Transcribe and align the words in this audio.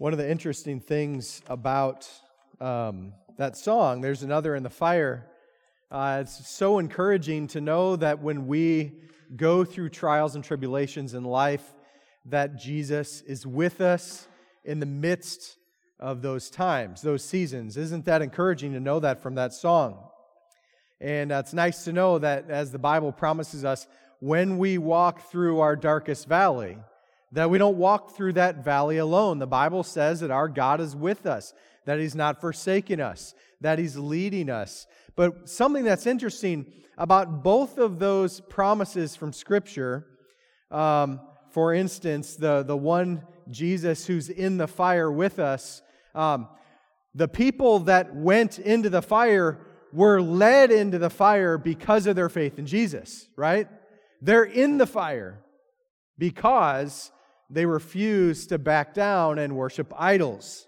One 0.00 0.14
of 0.14 0.18
the 0.18 0.30
interesting 0.30 0.80
things 0.80 1.42
about 1.46 2.08
um, 2.58 3.12
that 3.36 3.54
song, 3.54 4.00
there's 4.00 4.22
another 4.22 4.54
in 4.54 4.62
the 4.62 4.70
fire. 4.70 5.26
Uh, 5.90 6.20
it's 6.22 6.48
so 6.48 6.78
encouraging 6.78 7.48
to 7.48 7.60
know 7.60 7.96
that 7.96 8.22
when 8.22 8.46
we 8.46 8.92
go 9.36 9.62
through 9.62 9.90
trials 9.90 10.36
and 10.36 10.42
tribulations 10.42 11.12
in 11.12 11.24
life, 11.24 11.74
that 12.24 12.56
Jesus 12.56 13.20
is 13.20 13.46
with 13.46 13.82
us 13.82 14.26
in 14.64 14.80
the 14.80 14.86
midst 14.86 15.58
of 15.98 16.22
those 16.22 16.48
times, 16.48 17.02
those 17.02 17.22
seasons. 17.22 17.76
Isn't 17.76 18.06
that 18.06 18.22
encouraging 18.22 18.72
to 18.72 18.80
know 18.80 19.00
that 19.00 19.22
from 19.22 19.34
that 19.34 19.52
song? 19.52 19.98
And 20.98 21.30
uh, 21.30 21.42
it's 21.44 21.52
nice 21.52 21.84
to 21.84 21.92
know 21.92 22.18
that 22.18 22.48
as 22.48 22.72
the 22.72 22.78
Bible 22.78 23.12
promises 23.12 23.66
us, 23.66 23.86
when 24.18 24.56
we 24.56 24.78
walk 24.78 25.30
through 25.30 25.60
our 25.60 25.76
darkest 25.76 26.26
valley, 26.26 26.78
that 27.32 27.50
we 27.50 27.58
don't 27.58 27.76
walk 27.76 28.16
through 28.16 28.32
that 28.34 28.64
valley 28.64 28.98
alone. 28.98 29.38
The 29.38 29.46
Bible 29.46 29.82
says 29.82 30.20
that 30.20 30.30
our 30.30 30.48
God 30.48 30.80
is 30.80 30.96
with 30.96 31.26
us, 31.26 31.52
that 31.86 31.98
He's 31.98 32.14
not 32.14 32.40
forsaking 32.40 33.00
us, 33.00 33.34
that 33.60 33.78
He's 33.78 33.96
leading 33.96 34.50
us. 34.50 34.86
But 35.16 35.48
something 35.48 35.84
that's 35.84 36.06
interesting 36.06 36.66
about 36.98 37.42
both 37.42 37.78
of 37.78 37.98
those 37.98 38.40
promises 38.40 39.16
from 39.16 39.32
Scripture, 39.32 40.06
um, 40.70 41.20
for 41.50 41.72
instance, 41.72 42.36
the, 42.36 42.62
the 42.62 42.76
one 42.76 43.22
Jesus 43.50 44.06
who's 44.06 44.28
in 44.28 44.56
the 44.56 44.68
fire 44.68 45.10
with 45.10 45.38
us, 45.38 45.82
um, 46.14 46.48
the 47.14 47.28
people 47.28 47.80
that 47.80 48.14
went 48.14 48.58
into 48.58 48.90
the 48.90 49.02
fire 49.02 49.58
were 49.92 50.22
led 50.22 50.70
into 50.70 50.98
the 50.98 51.10
fire 51.10 51.58
because 51.58 52.06
of 52.06 52.14
their 52.16 52.28
faith 52.28 52.58
in 52.58 52.66
Jesus, 52.66 53.26
right? 53.36 53.68
They're 54.22 54.44
in 54.44 54.78
the 54.78 54.86
fire 54.86 55.40
because 56.18 57.10
they 57.50 57.66
refuse 57.66 58.46
to 58.46 58.58
back 58.58 58.94
down 58.94 59.38
and 59.38 59.56
worship 59.56 59.92
idols. 59.96 60.66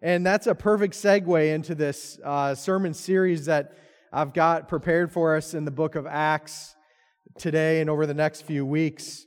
And 0.00 0.24
that's 0.24 0.46
a 0.46 0.54
perfect 0.54 0.94
segue 0.94 1.54
into 1.54 1.74
this 1.74 2.18
uh, 2.24 2.54
sermon 2.54 2.94
series 2.94 3.46
that 3.46 3.76
I've 4.12 4.32
got 4.32 4.68
prepared 4.68 5.12
for 5.12 5.36
us 5.36 5.54
in 5.54 5.64
the 5.64 5.70
book 5.70 5.94
of 5.94 6.06
Acts 6.06 6.74
today 7.38 7.80
and 7.80 7.88
over 7.88 8.06
the 8.06 8.14
next 8.14 8.42
few 8.42 8.64
weeks 8.64 9.24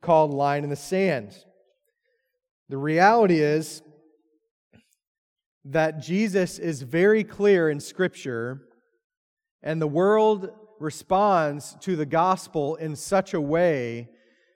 called 0.00 0.32
Line 0.32 0.64
in 0.64 0.70
the 0.70 0.76
Sand. 0.76 1.36
The 2.68 2.78
reality 2.78 3.40
is 3.40 3.82
that 5.64 6.00
Jesus 6.00 6.58
is 6.58 6.82
very 6.82 7.22
clear 7.22 7.68
in 7.68 7.78
Scripture, 7.78 8.62
and 9.62 9.80
the 9.80 9.86
world 9.86 10.50
responds 10.80 11.76
to 11.80 11.94
the 11.94 12.06
gospel 12.06 12.74
in 12.76 12.96
such 12.96 13.34
a 13.34 13.40
way 13.40 14.08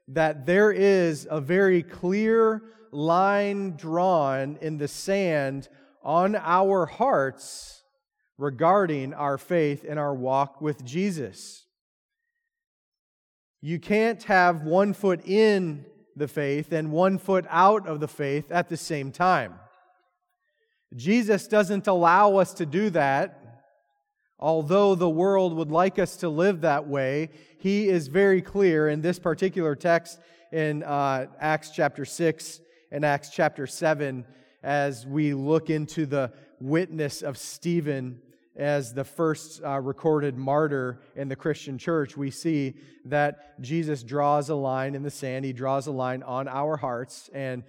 that 0.08 0.46
there 0.46 0.70
is 0.70 1.26
a 1.30 1.40
very 1.40 1.82
clear 1.82 2.62
line 2.92 3.76
drawn 3.76 4.56
in 4.60 4.78
the 4.78 4.88
sand 4.88 5.68
on 6.02 6.36
our 6.36 6.86
hearts 6.86 7.82
regarding 8.38 9.12
our 9.14 9.38
faith 9.38 9.84
and 9.88 9.98
our 9.98 10.14
walk 10.14 10.60
with 10.60 10.84
Jesus. 10.84 11.64
You 13.60 13.80
can't 13.80 14.22
have 14.24 14.62
one 14.62 14.92
foot 14.92 15.26
in 15.26 15.84
the 16.14 16.28
faith 16.28 16.72
and 16.72 16.92
one 16.92 17.18
foot 17.18 17.46
out 17.48 17.86
of 17.88 18.00
the 18.00 18.08
faith 18.08 18.52
at 18.52 18.68
the 18.68 18.76
same 18.76 19.10
time. 19.10 19.54
Jesus 20.94 21.48
doesn't 21.48 21.86
allow 21.86 22.36
us 22.36 22.54
to 22.54 22.66
do 22.66 22.90
that 22.90 23.45
Although 24.38 24.94
the 24.94 25.08
world 25.08 25.54
would 25.56 25.70
like 25.70 25.98
us 25.98 26.16
to 26.18 26.28
live 26.28 26.60
that 26.60 26.86
way, 26.86 27.30
he 27.58 27.88
is 27.88 28.08
very 28.08 28.42
clear 28.42 28.88
in 28.88 29.00
this 29.00 29.18
particular 29.18 29.74
text 29.74 30.20
in 30.52 30.82
uh, 30.82 31.26
Acts 31.40 31.70
chapter 31.70 32.04
6 32.04 32.60
and 32.90 33.04
Acts 33.04 33.30
chapter 33.30 33.66
7 33.66 34.26
as 34.62 35.06
we 35.06 35.32
look 35.32 35.70
into 35.70 36.04
the 36.06 36.32
witness 36.60 37.22
of 37.22 37.38
Stephen 37.38 38.20
as 38.56 38.94
the 38.94 39.04
first 39.04 39.62
uh, 39.62 39.78
recorded 39.80 40.36
martyr 40.36 41.00
in 41.14 41.28
the 41.28 41.36
Christian 41.36 41.76
church, 41.78 42.16
we 42.16 42.30
see 42.30 42.74
that 43.04 43.60
Jesus 43.60 44.02
draws 44.02 44.48
a 44.48 44.54
line 44.54 44.94
in 44.94 45.02
the 45.02 45.10
sand. 45.10 45.44
He 45.44 45.52
draws 45.52 45.86
a 45.86 45.92
line 45.92 46.22
on 46.22 46.48
our 46.48 46.76
hearts 46.76 47.28
and 47.34 47.64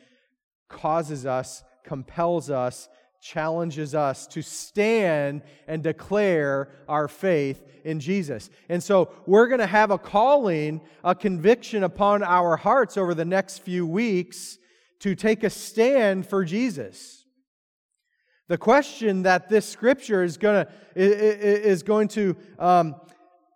causes 0.69 1.25
us, 1.25 1.63
compels 1.83 2.49
us 2.49 2.87
challenges 3.21 3.95
us 3.95 4.27
to 4.27 4.41
stand 4.41 5.41
and 5.67 5.83
declare 5.83 6.69
our 6.87 7.07
faith 7.07 7.63
in 7.83 7.99
Jesus. 7.99 8.49
And 8.69 8.81
so 8.81 9.11
we're 9.25 9.47
going 9.47 9.59
to 9.59 9.67
have 9.67 9.91
a 9.91 9.97
calling, 9.97 10.81
a 11.03 11.15
conviction 11.15 11.83
upon 11.83 12.23
our 12.23 12.57
hearts 12.57 12.97
over 12.97 13.13
the 13.13 13.25
next 13.25 13.59
few 13.59 13.85
weeks 13.85 14.57
to 14.99 15.15
take 15.15 15.43
a 15.43 15.49
stand 15.49 16.27
for 16.27 16.43
Jesus. 16.43 17.25
The 18.47 18.57
question 18.57 19.23
that 19.23 19.49
this 19.49 19.67
scripture 19.67 20.23
is 20.23 20.37
going 20.37 20.65
to, 20.65 20.71
is 20.95 21.83
going 21.83 22.07
to 22.09 22.35
um, 22.57 22.95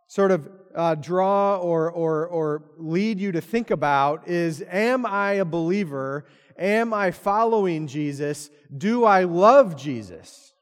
sort 0.07 0.31
of 0.31 0.49
uh, 0.75 0.95
draw 0.95 1.57
or, 1.57 1.91
or, 1.91 2.27
or 2.27 2.63
lead 2.77 3.19
you 3.19 3.31
to 3.31 3.41
think 3.41 3.71
about 3.71 4.27
is 4.27 4.63
Am 4.69 5.05
I 5.05 5.33
a 5.33 5.45
believer 5.45 6.25
Am 6.61 6.93
I 6.93 7.09
following 7.09 7.87
Jesus? 7.87 8.51
Do 8.75 9.03
I 9.03 9.23
love 9.23 9.75
Jesus? 9.75 10.53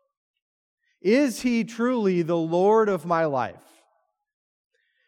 Is 1.01 1.41
he 1.41 1.65
truly 1.65 2.21
the 2.21 2.37
Lord 2.37 2.87
of 2.87 3.05
my 3.05 3.25
life? 3.25 3.55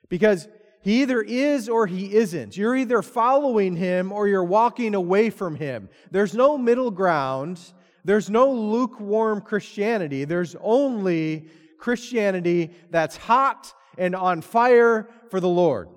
Because 0.10 0.50
he 0.82 1.04
either 1.04 1.22
is 1.22 1.70
or 1.70 1.88
he 1.88 2.14
isn't. 2.14 2.58
You're 2.58 2.76
either 2.76 3.02
following 3.02 3.78
him 3.78 4.12
or 4.12 4.28
you're 4.28 4.44
walking 4.44 4.94
away 4.94 5.30
from 5.30 5.56
him. 5.56 5.88
There's 6.12 6.34
no 6.34 6.58
middle 6.58 6.92
ground. 6.92 7.62
There's 8.04 8.30
no 8.30 8.52
lukewarm 8.52 9.40
Christianity. 9.40 10.26
There's 10.26 10.58
only 10.60 11.48
Christianity 11.78 12.72
that's 12.90 13.16
hot 13.16 13.74
and 13.98 14.14
on 14.14 14.42
fire 14.42 15.08
for 15.30 15.40
the 15.40 15.48
Lord. 15.48 15.88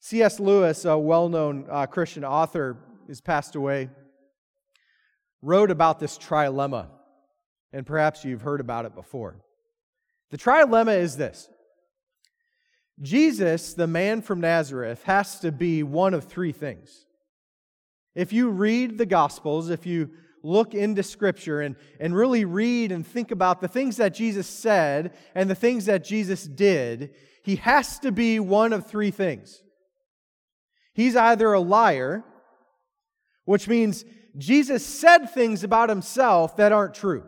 C.S. 0.00 0.38
Lewis, 0.38 0.84
a 0.84 0.98
well 0.98 1.28
known 1.28 1.66
uh, 1.70 1.86
Christian 1.86 2.24
author, 2.24 2.76
has 3.08 3.20
passed 3.20 3.54
away, 3.54 3.90
wrote 5.42 5.70
about 5.70 5.98
this 5.98 6.18
trilemma, 6.18 6.88
and 7.72 7.86
perhaps 7.86 8.24
you've 8.24 8.42
heard 8.42 8.60
about 8.60 8.84
it 8.84 8.94
before. 8.94 9.36
The 10.30 10.38
trilemma 10.38 10.98
is 10.98 11.16
this 11.16 11.48
Jesus, 13.02 13.74
the 13.74 13.86
man 13.86 14.22
from 14.22 14.40
Nazareth, 14.40 15.02
has 15.04 15.40
to 15.40 15.52
be 15.52 15.82
one 15.82 16.14
of 16.14 16.24
three 16.24 16.52
things. 16.52 17.04
If 18.14 18.32
you 18.32 18.48
read 18.48 18.96
the 18.96 19.06
Gospels, 19.06 19.68
if 19.68 19.84
you 19.84 20.10
look 20.42 20.74
into 20.74 21.02
Scripture 21.02 21.60
and, 21.60 21.76
and 22.00 22.16
really 22.16 22.44
read 22.44 22.92
and 22.92 23.06
think 23.06 23.30
about 23.30 23.60
the 23.60 23.68
things 23.68 23.98
that 23.98 24.14
Jesus 24.14 24.46
said 24.46 25.14
and 25.34 25.50
the 25.50 25.54
things 25.54 25.86
that 25.86 26.04
Jesus 26.04 26.44
did, 26.44 27.14
he 27.42 27.56
has 27.56 27.98
to 28.00 28.10
be 28.10 28.40
one 28.40 28.72
of 28.72 28.86
three 28.86 29.10
things. 29.10 29.62
He's 30.94 31.14
either 31.14 31.52
a 31.52 31.60
liar, 31.60 32.24
which 33.46 33.66
means 33.66 34.04
Jesus 34.36 34.84
said 34.84 35.30
things 35.30 35.64
about 35.64 35.88
himself 35.88 36.56
that 36.58 36.72
aren't 36.72 36.94
true. 36.94 37.24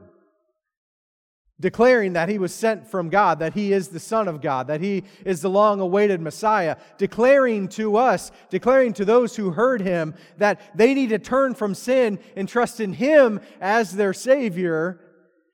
Declaring 1.60 2.12
that 2.12 2.28
he 2.28 2.38
was 2.38 2.54
sent 2.54 2.86
from 2.86 3.08
God, 3.08 3.40
that 3.40 3.54
he 3.54 3.72
is 3.72 3.88
the 3.88 3.98
Son 3.98 4.28
of 4.28 4.40
God, 4.40 4.68
that 4.68 4.80
he 4.80 5.04
is 5.24 5.40
the 5.40 5.50
long 5.50 5.80
awaited 5.80 6.20
Messiah. 6.20 6.76
Declaring 6.98 7.66
to 7.70 7.96
us, 7.96 8.30
declaring 8.48 8.92
to 8.92 9.04
those 9.04 9.34
who 9.34 9.50
heard 9.50 9.80
him 9.80 10.14
that 10.36 10.60
they 10.76 10.94
need 10.94 11.08
to 11.08 11.18
turn 11.18 11.54
from 11.54 11.74
sin 11.74 12.20
and 12.36 12.48
trust 12.48 12.78
in 12.78 12.92
him 12.92 13.40
as 13.60 13.92
their 13.92 14.12
Savior. 14.12 15.00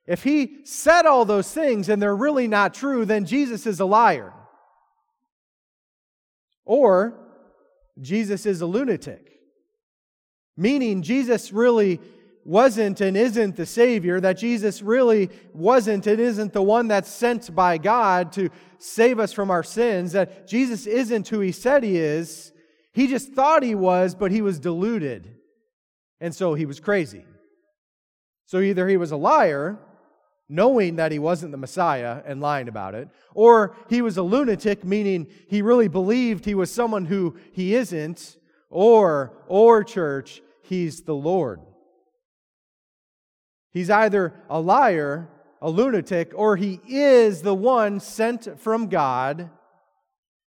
If 0.07 0.25
he 0.25 0.65
said 0.65 1.07
all 1.07 1.25
those 1.25 1.51
things 1.51 1.89
and 1.89 2.03
they're 2.03 2.17
really 2.17 2.49
not 2.49 2.75
true, 2.75 3.07
then 3.07 3.25
Jesus 3.25 3.67
is 3.67 3.81
a 3.81 3.87
liar. 3.87 4.35
Or 6.67 7.19
Jesus 8.01 8.45
is 8.45 8.61
a 8.61 8.67
lunatic. 8.67 9.34
Meaning, 10.57 11.03
Jesus 11.03 11.53
really 11.53 12.01
wasn't 12.45 13.01
and 13.01 13.17
isn't 13.17 13.57
the 13.57 13.67
Savior, 13.67 14.21
that 14.21 14.35
Jesus 14.39 14.83
really 14.83 15.31
wasn't 15.53 16.07
and 16.07 16.21
isn't 16.21 16.53
the 16.53 16.63
one 16.63 16.89
that's 16.89 17.09
sent 17.09 17.55
by 17.55 17.79
God 17.79 18.33
to 18.33 18.51
save 18.79 19.19
us 19.19 19.33
from 19.33 19.51
our 19.51 19.63
sins, 19.63 20.13
that 20.13 20.47
Jesus 20.47 20.87
isn't 20.87 21.29
who 21.29 21.41
He 21.41 21.53
said 21.53 21.83
He 21.83 21.97
is. 21.97 22.53
He 22.93 23.07
just 23.07 23.33
thought 23.33 23.63
He 23.63 23.75
was, 23.75 24.15
but 24.15 24.31
He 24.31 24.43
was 24.43 24.59
deluded. 24.61 25.37
And 26.21 26.35
so 26.35 26.55
He 26.55 26.67
was 26.67 26.81
crazy. 26.81 27.25
So 28.47 28.61
either 28.61 28.87
He 28.89 28.99
was 28.99 29.11
a 29.11 29.17
liar, 29.17 29.79
knowing 30.49 30.97
that 30.97 31.13
He 31.13 31.19
wasn't 31.19 31.51
the 31.51 31.59
Messiah 31.59 32.23
and 32.27 32.41
lying 32.43 32.69
about 32.69 32.95
it, 32.95 33.09
or 33.35 33.75
He 33.89 34.03
was 34.03 34.19
a 34.19 34.23
lunatic, 34.23 34.85
meaning 34.85 35.29
He 35.49 35.63
really 35.63 35.89
believed 35.89 36.45
He 36.45 36.55
was 36.55 36.71
someone 36.71 37.07
who 37.07 37.37
He 37.53 37.75
isn't, 37.75 38.37
or, 38.69 39.33
or 39.47 39.83
church, 39.83 40.43
he's 40.65 41.03
the 41.03 41.15
Lord. 41.15 41.61
He's 43.71 43.91
either 43.91 44.35
a 44.49 44.61
liar, 44.61 45.29
a 45.61 45.71
lunatic, 45.71 46.33
or 46.35 46.57
he 46.57 46.81
is 46.89 47.43
the 47.43 47.55
one 47.55 48.01
sent 48.01 48.61
from 48.61 48.89
God. 48.89 49.51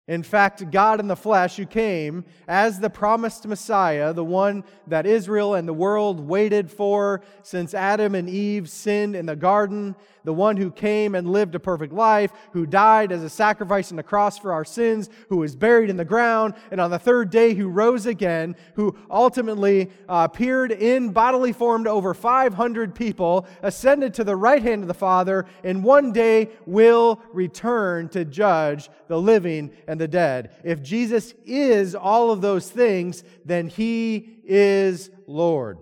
In 0.09 0.23
fact, 0.25 0.73
God 0.73 0.99
in 0.99 1.07
the 1.07 1.15
flesh, 1.15 1.57
who 1.57 1.67
came 1.67 2.25
as 2.49 2.81
the 2.81 2.91
promised 2.91 3.47
Messiah, 3.47 4.13
the 4.13 4.25
one 4.25 4.65
that 4.89 5.07
Israel 5.07 5.55
and 5.55 5.69
the 5.69 5.73
world 5.73 6.19
waited 6.19 6.71
for 6.71 7.23
since 7.43 7.75
Adam 7.75 8.17
and 8.17 8.29
Eve 8.29 8.69
sinned 8.69 9.15
in 9.15 9.27
the 9.27 9.37
garden, 9.37 9.95
the 10.25 10.33
one 10.33 10.57
who 10.57 10.71
came 10.71 11.15
and 11.15 11.31
lived 11.31 11.55
a 11.55 11.61
perfect 11.61 11.93
life, 11.93 12.33
who 12.53 12.67
died 12.67 13.13
as 13.13 13.23
a 13.23 13.31
sacrifice 13.31 13.91
on 13.91 13.97
the 13.97 14.03
cross 14.03 14.39
for 14.39 14.53
our 14.53 14.65
sins, 14.65 15.11
who 15.29 15.39
was 15.39 15.57
buried 15.57 15.91
in 15.91 15.97
the 15.97 16.05
ground, 16.05 16.55
and 16.71 16.81
on 16.81 16.91
the 16.91 16.99
third 16.99 17.31
day 17.31 17.55
who 17.55 17.69
rose 17.69 18.07
again, 18.07 18.57
who 18.75 18.97
ultimately 19.11 19.91
uh, 20.09 20.29
appeared 20.31 20.73
in 20.73 21.11
bodily 21.11 21.53
form 21.53 21.85
to 21.85 21.91
over 21.91 22.15
500 22.15 22.95
people, 22.95 23.47
ascended 23.63 24.15
to 24.15 24.25
the 24.25 24.37
right 24.37 24.63
hand 24.63 24.83
of 24.83 24.89
the 24.89 24.95
Father, 24.95 25.47
and 25.65 25.85
one 25.85 26.13
day 26.13 26.51
will 26.67 27.21
return 27.33 28.09
to 28.09 28.25
judge 28.25 28.89
the 29.09 29.21
living 29.21 29.71
and 29.87 30.01
the 30.01 30.09
dead. 30.09 30.51
If 30.65 30.83
Jesus 30.83 31.35
is 31.45 31.95
all 31.95 32.31
of 32.31 32.41
those 32.41 32.71
things, 32.71 33.25
then 33.45 33.69
he 33.69 34.39
is 34.45 35.11
Lord. 35.27 35.79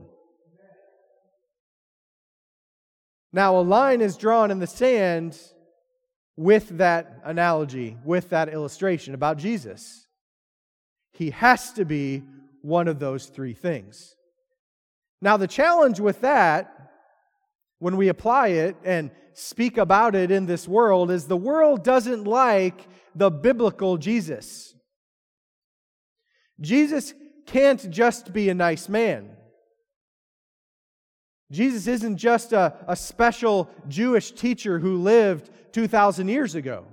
Now, 3.33 3.59
a 3.59 3.61
line 3.61 4.01
is 4.01 4.17
drawn 4.17 4.51
in 4.51 4.59
the 4.59 4.67
sand 4.67 5.39
with 6.37 6.79
that 6.79 7.21
analogy, 7.25 7.97
with 8.05 8.31
that 8.31 8.49
illustration 8.49 9.15
about 9.15 9.39
Jesus. 9.39 10.07
He 11.13 11.31
has 11.31 11.73
to 11.73 11.85
be 11.85 12.23
one 12.63 12.89
of 12.89 12.99
those 12.99 13.27
three 13.27 13.55
things. 13.55 14.15
Now, 15.21 15.37
the 15.37 15.49
challenge 15.49 16.01
with 16.01 16.21
that, 16.21 16.73
when 17.81 17.97
we 17.97 18.09
apply 18.09 18.49
it 18.49 18.77
and 18.85 19.11
speak 19.35 19.79
about 19.79 20.15
it 20.15 20.31
in 20.31 20.47
this 20.47 20.67
world, 20.67 21.11
is 21.11 21.27
the 21.27 21.37
world 21.37 21.85
doesn't 21.85 22.25
like 22.25 22.87
the 23.15 23.31
biblical 23.31 23.99
Jesus. 23.99 24.75
Jesus 26.61 27.15
can't 27.47 27.91
just 27.91 28.33
be 28.33 28.49
a 28.49 28.55
nice 28.55 28.89
man. 28.89 29.31
Jesus 31.51 31.87
isn't 31.87 32.19
just 32.19 32.53
a, 32.53 32.75
a 32.87 32.95
special 32.95 33.71
Jewish 33.89 34.33
teacher 34.33 34.79
who 34.79 34.99
lived 34.99 35.51
2,000 35.73 36.29
years 36.29 36.55
ago. 36.55 36.85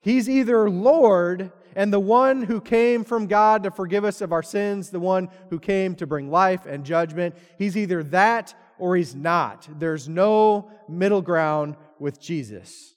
He's 0.00 0.28
either 0.28 0.70
Lord 0.70 1.52
and 1.76 1.92
the 1.92 2.00
one 2.00 2.42
who 2.42 2.60
came 2.60 3.04
from 3.04 3.26
God 3.26 3.64
to 3.64 3.70
forgive 3.70 4.04
us 4.04 4.20
of 4.20 4.32
our 4.32 4.42
sins, 4.42 4.90
the 4.90 5.00
one 5.00 5.28
who 5.50 5.58
came 5.58 5.94
to 5.96 6.06
bring 6.06 6.30
life 6.30 6.64
and 6.66 6.84
judgment. 6.84 7.34
He's 7.58 7.76
either 7.76 8.02
that 8.04 8.54
or 8.78 8.96
he's 8.96 9.14
not. 9.14 9.68
There's 9.78 10.08
no 10.08 10.70
middle 10.88 11.20
ground 11.20 11.76
with 11.98 12.20
Jesus. 12.20 12.94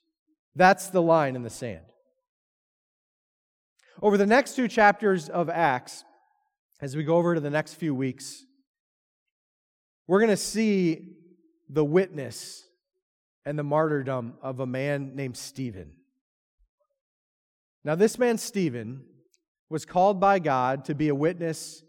That's 0.55 0.87
the 0.87 1.01
line 1.01 1.35
in 1.35 1.43
the 1.43 1.49
sand. 1.49 1.85
Over 4.01 4.17
the 4.17 4.25
next 4.25 4.55
two 4.55 4.67
chapters 4.67 5.29
of 5.29 5.49
Acts, 5.49 6.03
as 6.79 6.95
we 6.95 7.03
go 7.03 7.17
over 7.17 7.35
to 7.35 7.41
the 7.41 7.49
next 7.49 7.75
few 7.75 7.93
weeks, 7.93 8.45
we're 10.07 10.19
going 10.19 10.29
to 10.29 10.37
see 10.37 11.15
the 11.69 11.85
witness 11.85 12.65
and 13.45 13.57
the 13.57 13.63
martyrdom 13.63 14.35
of 14.41 14.59
a 14.59 14.65
man 14.65 15.15
named 15.15 15.37
Stephen. 15.37 15.93
Now, 17.83 17.95
this 17.95 18.19
man, 18.19 18.37
Stephen, 18.37 19.03
was 19.69 19.85
called 19.85 20.19
by 20.19 20.39
God 20.39 20.85
to 20.85 20.95
be 20.95 21.07
a 21.07 21.15
witness 21.15 21.83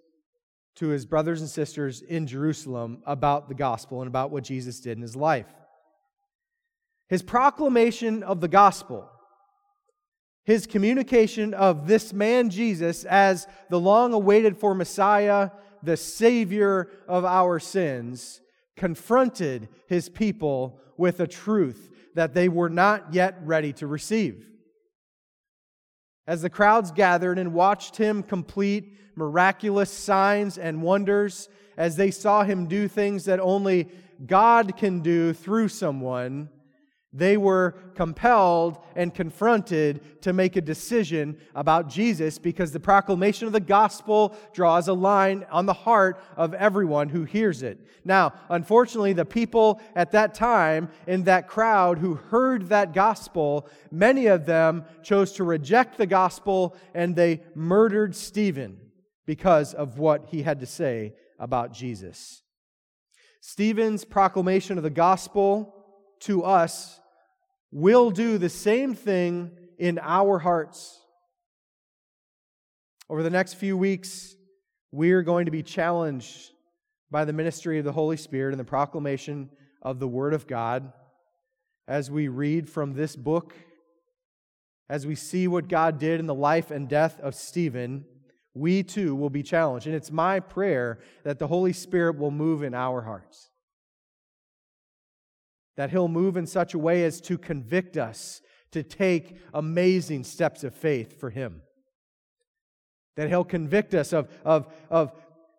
to 0.77 0.89
his 0.89 1.05
brothers 1.05 1.41
and 1.41 1.51
sisters 1.51 2.01
in 2.01 2.27
Jerusalem 2.27 3.03
about 3.05 3.49
the 3.49 3.55
gospel 3.55 4.01
and 4.01 4.09
about 4.09 4.31
what 4.31 4.45
Jesus 4.45 4.81
did 4.81 4.97
in 4.97 5.03
his 5.03 5.17
life. 5.17 5.47
His 7.09 7.23
proclamation 7.23 8.23
of 8.23 8.41
the 8.41 8.49
gospel, 8.49 9.11
his 10.45 10.67
communication 10.67 11.53
of 11.53 11.87
this 11.87 12.13
man 12.15 12.49
Jesus 12.49 13.05
as 13.05 13.47
the 13.69 13.79
long 13.79 14.15
awaited 14.15 14.57
for 14.57 14.75
Messiah 14.75 15.51
the 15.83 15.97
Savior 15.97 16.89
of 17.09 17.25
our 17.25 17.59
sins, 17.59 18.41
confronted 18.77 19.69
his 19.89 20.09
people 20.09 20.81
with 20.97 21.21
a 21.21 21.27
truth 21.27 21.91
that 22.15 22.35
they 22.35 22.49
were 22.49 22.71
not 22.71 23.13
yet 23.15 23.39
ready 23.45 23.73
to 23.75 23.87
receive. 23.87 24.47
As 26.27 26.43
the 26.43 26.51
crowds 26.51 26.93
gathered 26.93 27.39
and 27.39 27.53
watched 27.53 27.97
him 27.97 28.23
complete 28.23 28.97
miraculous 29.17 29.91
signs 29.91 30.57
and 30.57 30.83
wonders, 30.83 31.49
as 31.77 31.97
they 31.97 32.11
saw 32.11 32.45
him 32.45 32.67
do 32.67 32.89
things 32.89 33.25
that 33.25 33.41
only 33.41 33.89
God 34.25 34.77
can 34.77 35.01
do 35.01 35.33
through 35.33 35.69
someone, 35.69 36.49
they 37.13 37.37
were 37.37 37.75
compelled 37.95 38.79
and 38.97 39.15
confronted 39.15 40.23
to 40.23 40.33
make 40.33 40.57
a 40.57 40.63
decision 40.63 41.37
about 41.55 41.89
Jesus 41.89 42.39
because 42.39 42.73
the 42.73 42.81
proclamation 42.81 43.47
of 43.47 43.53
the 43.53 43.61
gospel 43.61 44.35
draws 44.55 44.89
a 44.89 44.95
line 44.95 45.45
on 45.51 45.67
the 45.67 45.75
heart 45.75 46.23
of 46.37 46.55
everyone 46.55 47.11
who 47.11 47.25
hears 47.25 47.63
it. 47.63 47.79
Now, 48.05 48.33
unfortunately, 48.49 49.13
the 49.13 49.27
people 49.27 49.81
at 49.95 50.13
that 50.13 50.35
time 50.35 50.89
in 51.07 51.25
that 51.25 51.49
crowd 51.49 51.99
who 51.99 52.15
heard 52.15 52.71
that 52.71 52.95
gospel, 52.95 53.69
many 53.91 54.27
of 54.27 54.47
them 54.47 54.87
chose 55.03 55.33
to 55.33 55.45
reject 55.45 55.99
the 55.99 56.07
gospel 56.07 56.75
and 56.95 57.15
they 57.15 57.43
murdered 57.55 58.17
Stephen 58.17 58.79
because 59.27 59.75
of 59.75 59.99
what 59.99 60.27
he 60.29 60.43
had 60.43 60.61
to 60.61 60.67
say 60.67 61.13
about 61.39 61.75
Jesus. 61.75 62.43
Stephen's 63.43 64.05
proclamation 64.05 64.79
of 64.79 64.85
the 64.85 64.91
gospel 64.91 65.75
to 66.21 66.45
us 66.45 67.01
will 67.73 68.11
do 68.11 68.37
the 68.37 68.51
same 68.51 68.95
thing 68.95 69.51
in 69.79 69.99
our 70.01 70.39
hearts. 70.39 71.01
Over 73.09 73.23
the 73.23 73.31
next 73.31 73.55
few 73.55 73.77
weeks, 73.77 74.37
we're 74.93 75.23
going 75.23 75.47
to 75.47 75.51
be 75.51 75.63
challenged 75.63 76.51
by 77.11 77.25
the 77.25 77.33
ministry 77.33 77.79
of 77.79 77.85
the 77.85 77.93
Holy 77.93 78.17
Spirit 78.17 78.53
and 78.53 78.61
the 78.61 78.65
proclamation 78.65 79.51
of 79.81 79.99
the 79.99 80.09
Word 80.09 80.35
of 80.35 80.47
God 80.47 80.93
as 81.89 82.11
we 82.11 82.29
read 82.29 82.69
from 82.69 82.93
this 82.93 83.17
book, 83.17 83.55
as 84.89 85.07
we 85.07 85.15
see 85.15 85.49
what 85.49 85.69
God 85.69 85.99
did 85.99 86.21
in 86.21 86.27
the 86.27 86.35
life 86.35 86.71
and 86.71 86.89
death 86.89 87.19
of 87.21 87.35
Stephen. 87.35 88.05
We 88.55 88.83
too 88.83 89.15
will 89.15 89.31
be 89.31 89.43
challenged. 89.43 89.87
And 89.87 89.97
it's 89.97 90.11
my 90.11 90.39
prayer 90.39 91.01
that 91.25 91.39
the 91.39 91.47
Holy 91.47 91.73
Spirit 91.73 92.19
will 92.19 92.31
move 92.31 92.63
in 92.63 92.75
our 92.75 93.01
hearts 93.01 93.49
that 95.77 95.91
He'll 95.91 96.09
move 96.09 96.37
in 96.37 96.47
such 96.47 96.75
a 96.75 96.79
way 96.79 97.05
as 97.05 97.21
to 97.23 97.39
convict 97.39 97.97
us 97.97 98.41
to 98.73 98.83
take 98.83 99.37
amazing 99.55 100.25
steps 100.25 100.65
of 100.65 100.75
faith 100.75 101.21
for 101.21 101.31
Him. 101.31 101.63
That 103.17 103.29
He'll 103.29 103.45
convict 103.45 103.95
us 103.95 104.13
of, 104.13 104.29
of, 104.45 104.67
of 104.91 105.13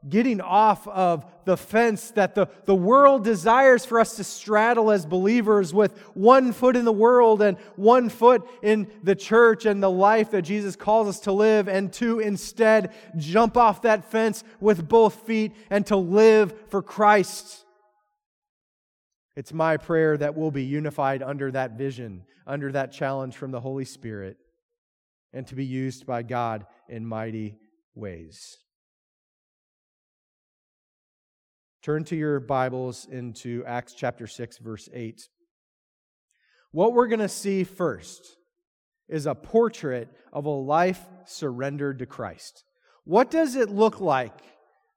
getting 0.08 0.42
off 0.42 0.88
of 0.88 1.26
the 1.46 1.56
fence 1.56 2.12
that 2.12 2.36
the, 2.36 2.48
the 2.66 2.76
world 2.76 3.24
desires 3.24 3.86
for 3.86 4.00
us 4.00 4.16
to 4.16 4.24
straddle 4.24 4.92
as 4.92 5.06
believers 5.06 5.74
with 5.74 5.98
one 6.14 6.52
foot 6.52 6.76
in 6.76 6.86
the 6.86 6.92
world 6.92 7.42
and 7.42 7.58
one 7.76 8.10
foot 8.10 8.48
in 8.62 8.88
the 9.04 9.16
church 9.16 9.66
and 9.66 9.82
the 9.82 9.92
life 9.92 10.32
that 10.32 10.42
Jesus 10.42 10.76
calls 10.76 11.08
us 11.08 11.20
to 11.22 11.32
live, 11.32 11.68
and 11.68 11.92
to 11.94 12.20
instead 12.20 12.94
jump 13.18 13.58
off 13.58 13.84
that 13.84 14.10
fence 14.10 14.44
with 14.60 14.88
both 14.88 15.26
feet 15.26 15.54
and 15.70 15.86
to 15.88 15.96
live 15.96 16.54
for 16.70 16.82
Christ. 16.82 17.63
It's 19.36 19.54
my 19.54 19.78
prayer 19.78 20.16
that 20.18 20.36
we'll 20.36 20.52
be 20.52 20.64
unified 20.64 21.24
under 21.24 21.52
that 21.52 21.72
vision, 21.72 22.26
under 22.46 22.72
that 22.72 22.92
challenge 22.92 23.36
from 23.36 23.52
the 23.52 23.60
Holy 23.60 23.86
Spirit, 23.86 24.38
and 25.34 25.48
to 25.48 25.56
be 25.56 25.66
used 25.66 26.06
by 26.06 26.22
God 26.22 26.66
in 26.88 27.06
mighty 27.06 27.58
ways. 27.96 28.58
Turn 31.82 32.04
to 32.06 32.16
your 32.16 32.40
Bibles 32.40 33.08
into 33.12 33.64
Acts 33.66 33.94
chapter 33.94 34.28
6, 34.28 34.60
verse 34.60 34.88
8. 34.94 35.28
What 36.72 36.94
we're 36.94 37.08
going 37.08 37.20
to 37.20 37.28
see 37.28 37.64
first 37.64 38.38
is 39.10 39.26
a 39.26 39.36
portrait 39.36 40.10
of 40.32 40.46
a 40.46 40.50
life 40.50 41.02
surrendered 41.26 42.00
to 42.00 42.06
Christ. 42.06 42.64
What 43.04 43.30
does 43.30 43.56
it 43.56 43.70
look 43.70 44.00
like 44.00 44.40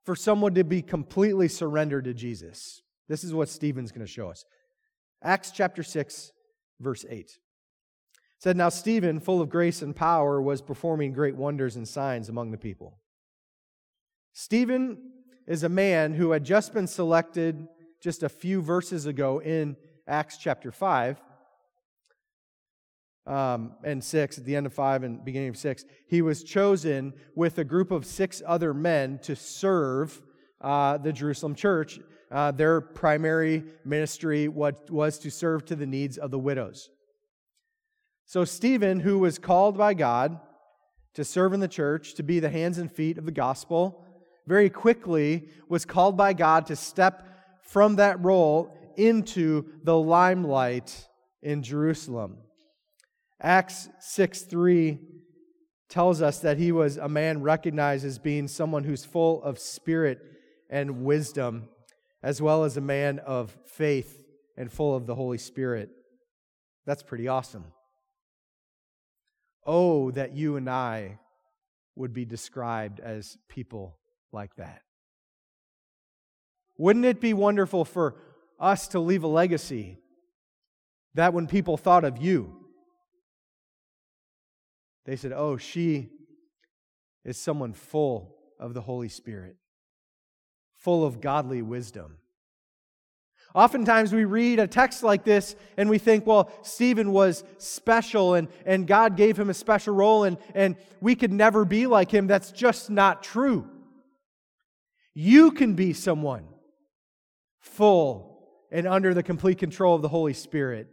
for 0.05 0.15
someone 0.15 0.55
to 0.55 0.63
be 0.63 0.81
completely 0.81 1.49
surrendered 1.49 2.05
to 2.05 2.15
Jesus? 2.15 2.83
This 3.09 3.25
is 3.25 3.33
what 3.33 3.49
Stephen's 3.49 3.93
going 3.93 4.07
to 4.07 4.13
show 4.13 4.31
us. 4.31 4.45
Acts 5.23 5.51
chapter 5.51 5.83
6, 5.83 6.33
verse 6.81 7.05
8. 7.09 7.39
Said, 8.39 8.57
Now 8.57 8.69
Stephen, 8.69 9.21
full 9.21 9.41
of 9.41 9.49
grace 9.49 9.83
and 9.83 9.95
power, 9.95 10.41
was 10.43 10.61
performing 10.61 11.13
great 11.13 11.37
wonders 11.37 11.77
and 11.77 11.89
signs 11.89 12.29
among 12.29 12.51
the 12.51 12.59
people. 12.59 12.99
Stephen 14.33 14.99
is 15.47 15.63
a 15.63 15.69
man 15.69 16.15
who 16.15 16.33
had 16.33 16.45
just 16.45 16.75
been 16.75 16.87
selected 16.87 17.67
just 18.03 18.23
a 18.23 18.29
few 18.29 18.61
verses 18.61 19.07
ago 19.07 19.41
in 19.41 19.77
Acts 20.07 20.37
chapter 20.37 20.71
5 20.71 21.21
um, 23.27 23.73
and 23.83 24.05
6, 24.05 24.39
at 24.39 24.45
the 24.45 24.55
end 24.55 24.67
of 24.67 24.75
5 24.75 25.03
and 25.03 25.25
beginning 25.25 25.49
of 25.49 25.57
6. 25.57 25.85
He 26.07 26.23
was 26.23 26.45
chosen 26.45 27.15
with 27.35 27.59
a 27.59 27.65
group 27.65 27.91
of 27.91 28.05
six 28.05 28.43
other 28.47 28.75
men 28.75 29.19
to 29.23 29.35
serve 29.35 30.21
uh, 30.61 30.99
the 30.99 31.13
Jerusalem 31.13 31.55
church 31.55 31.99
uh, 32.31 32.51
their 32.51 32.81
primary 32.81 33.65
ministry 33.85 34.49
was 34.49 35.19
to 35.19 35.31
serve 35.31 35.65
to 35.67 35.77
the 35.77 35.87
needs 35.87 36.19
of 36.19 36.31
the 36.31 36.39
widows. 36.39 36.91
So, 38.25 38.45
Stephen, 38.45 39.01
who 39.01 39.19
was 39.19 39.39
called 39.39 39.79
by 39.79 39.95
God 39.95 40.41
to 41.15 41.25
serve 41.25 41.53
in 41.53 41.61
the 41.61 41.69
church, 41.69 42.15
to 42.15 42.23
be 42.23 42.41
the 42.41 42.51
hands 42.51 42.79
and 42.79 42.91
feet 42.91 43.19
of 43.19 43.25
the 43.25 43.33
gospel, 43.33 44.05
very 44.47 44.69
quickly 44.69 45.49
was 45.69 45.85
called 45.85 46.17
by 46.17 46.33
God 46.33 46.67
to 46.67 46.77
step 46.77 47.27
from 47.63 47.97
that 47.97 48.23
role 48.25 48.77
into 48.97 49.67
the 49.83 49.97
limelight 49.97 51.09
in 51.43 51.63
Jerusalem. 51.63 52.39
Acts 53.41 53.89
6 54.01 54.43
3 54.43 54.99
tells 55.89 56.21
us 56.23 56.41
that 56.41 56.59
he 56.59 56.73
was 56.73 56.97
a 56.97 57.09
man 57.09 57.43
recognized 57.43 58.05
as 58.05 58.19
being 58.19 58.49
someone 58.49 58.85
who's 58.85 59.05
full 59.05 59.43
of 59.43 59.59
spirit 59.59 60.21
and 60.69 61.05
wisdom, 61.05 61.69
as 62.27 62.43
well 62.43 62.65
as 62.65 62.77
a 62.77 62.81
man 62.81 63.21
of 63.21 63.57
faith 63.67 64.21
and 64.57 64.73
full 64.73 64.97
of 64.97 65.07
the 65.07 65.15
Holy 65.15 65.39
Spirit. 65.39 65.91
That's 66.85 67.05
pretty 67.05 67.29
awesome. 67.29 67.67
Oh, 69.65 70.11
that 70.11 70.35
you 70.35 70.57
and 70.57 70.69
I 70.69 71.21
would 71.95 72.13
be 72.13 72.25
described 72.25 72.99
as 72.99 73.39
people 73.49 73.97
like 74.33 74.57
that. 74.57 74.83
Wouldn't 76.77 77.05
it 77.05 77.21
be 77.21 77.33
wonderful 77.33 77.85
for 77.85 78.17
us 78.59 78.89
to 78.89 78.99
leave 78.99 79.23
a 79.23 79.29
legacy 79.29 79.99
that 81.15 81.33
when 81.33 81.47
people 81.47 81.77
thought 81.77 82.05
of 82.05 82.19
you, 82.19 82.57
they 85.05 85.15
said, 85.15 85.31
Oh, 85.31 85.59
she 85.59 86.09
is 87.25 87.39
someone 87.39 87.73
full 87.73 88.35
of 88.59 88.75
the 88.75 88.81
Holy 88.81 89.09
Spirit, 89.09 89.55
full 90.87 91.05
of 91.05 91.21
godly 91.21 91.63
wisdom. 91.63 92.17
Oftentimes 93.57 94.13
we 94.13 94.25
read 94.25 94.61
a 94.61 94.69
text 94.69 95.03
like 95.03 95.25
this 95.25 95.57
and 95.77 95.91
we 95.91 95.99
think, 95.99 96.25
well, 96.25 96.49
Stephen 96.63 97.11
was 97.11 97.43
special 97.59 98.35
and, 98.35 98.47
and 98.65 98.87
God 98.87 99.17
gave 99.17 99.37
him 99.37 99.51
a 99.51 99.55
special 99.55 99.97
role 99.97 100.23
and, 100.23 100.39
and 100.55 100.77
we 101.01 101.17
could 101.17 101.33
never 101.33 101.65
be 101.65 101.89
like 101.89 102.13
him. 102.13 102.29
That's 102.29 102.53
just 102.53 102.89
not 102.89 103.25
true. 103.25 103.69
You 105.13 105.51
can 105.51 105.75
be 105.75 105.93
someone 105.93 106.47
full 107.59 108.47
and 108.71 108.87
under 108.87 109.13
the 109.13 109.25
complete 109.25 109.59
control 109.59 109.97
of 109.97 110.03
the 110.03 110.09
Holy 110.09 110.35
Spirit, 110.35 110.87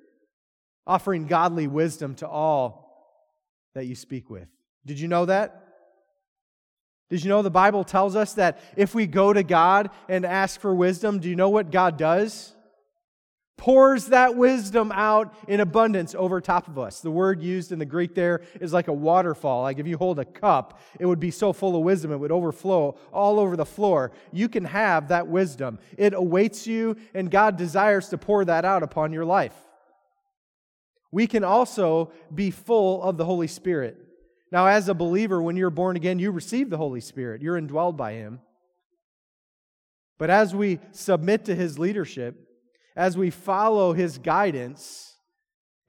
offering 0.87 1.27
godly 1.27 1.67
wisdom 1.67 2.15
to 2.15 2.27
all 2.27 3.21
that 3.75 3.85
you 3.85 3.93
speak 3.93 4.31
with. 4.31 4.47
Did 4.87 4.99
you 4.99 5.07
know 5.07 5.25
that? 5.25 5.62
Did 7.13 7.23
you 7.23 7.29
know 7.29 7.43
the 7.43 7.51
Bible 7.51 7.83
tells 7.83 8.15
us 8.15 8.33
that 8.33 8.59
if 8.75 8.95
we 8.95 9.05
go 9.05 9.31
to 9.31 9.43
God 9.43 9.91
and 10.09 10.25
ask 10.25 10.59
for 10.59 10.73
wisdom, 10.73 11.19
do 11.19 11.29
you 11.29 11.35
know 11.35 11.49
what 11.49 11.69
God 11.69 11.95
does? 11.95 12.55
Pours 13.55 14.07
that 14.07 14.35
wisdom 14.35 14.91
out 14.91 15.31
in 15.47 15.59
abundance 15.59 16.15
over 16.15 16.41
top 16.41 16.67
of 16.67 16.79
us. 16.79 17.01
The 17.01 17.11
word 17.11 17.39
used 17.39 17.71
in 17.71 17.77
the 17.77 17.85
Greek 17.85 18.15
there 18.15 18.41
is 18.59 18.73
like 18.73 18.87
a 18.87 18.93
waterfall. 18.93 19.61
Like 19.61 19.77
if 19.77 19.85
you 19.85 19.95
hold 19.95 20.17
a 20.17 20.25
cup, 20.25 20.79
it 20.99 21.05
would 21.05 21.19
be 21.19 21.29
so 21.29 21.53
full 21.53 21.75
of 21.75 21.83
wisdom, 21.83 22.11
it 22.11 22.17
would 22.17 22.31
overflow 22.31 22.97
all 23.11 23.39
over 23.39 23.55
the 23.55 23.63
floor. 23.63 24.11
You 24.31 24.49
can 24.49 24.65
have 24.65 25.09
that 25.09 25.27
wisdom. 25.27 25.77
It 25.99 26.15
awaits 26.15 26.65
you, 26.65 26.97
and 27.13 27.29
God 27.29 27.57
desires 27.57 28.09
to 28.09 28.17
pour 28.17 28.43
that 28.45 28.65
out 28.65 28.81
upon 28.81 29.13
your 29.13 29.23
life. 29.23 29.53
We 31.11 31.27
can 31.27 31.43
also 31.43 32.11
be 32.33 32.49
full 32.49 33.03
of 33.03 33.17
the 33.17 33.25
Holy 33.25 33.45
Spirit. 33.45 34.02
Now, 34.53 34.67
as 34.67 34.87
a 34.87 34.93
believer, 34.93 35.41
when 35.41 35.57
you're 35.57 35.71
born 35.71 35.95
again, 35.95 36.19
you 36.19 36.29
receive 36.29 36.69
the 36.69 36.77
Holy 36.77 37.01
Spirit, 37.01 37.41
you're 37.41 37.59
indwelled 37.59 37.97
by 37.97 38.13
Him. 38.13 38.39
But 40.19 40.29
as 40.29 40.53
we 40.53 40.79
submit 40.91 41.45
to 41.45 41.55
His 41.55 41.79
leadership, 41.79 42.35
as 42.95 43.17
we 43.17 43.31
follow 43.31 43.93
His 43.93 44.19
guidance 44.19 45.17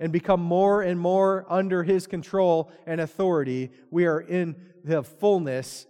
and 0.01 0.11
become 0.11 0.41
more 0.41 0.81
and 0.81 0.99
more 0.99 1.45
under 1.51 1.83
His 1.83 2.07
control 2.07 2.73
and 2.87 3.03
authority, 3.03 3.71
we 3.91 4.07
are 4.07 4.21
in 4.21 4.57
the 4.83 5.03
fullness 5.03 5.85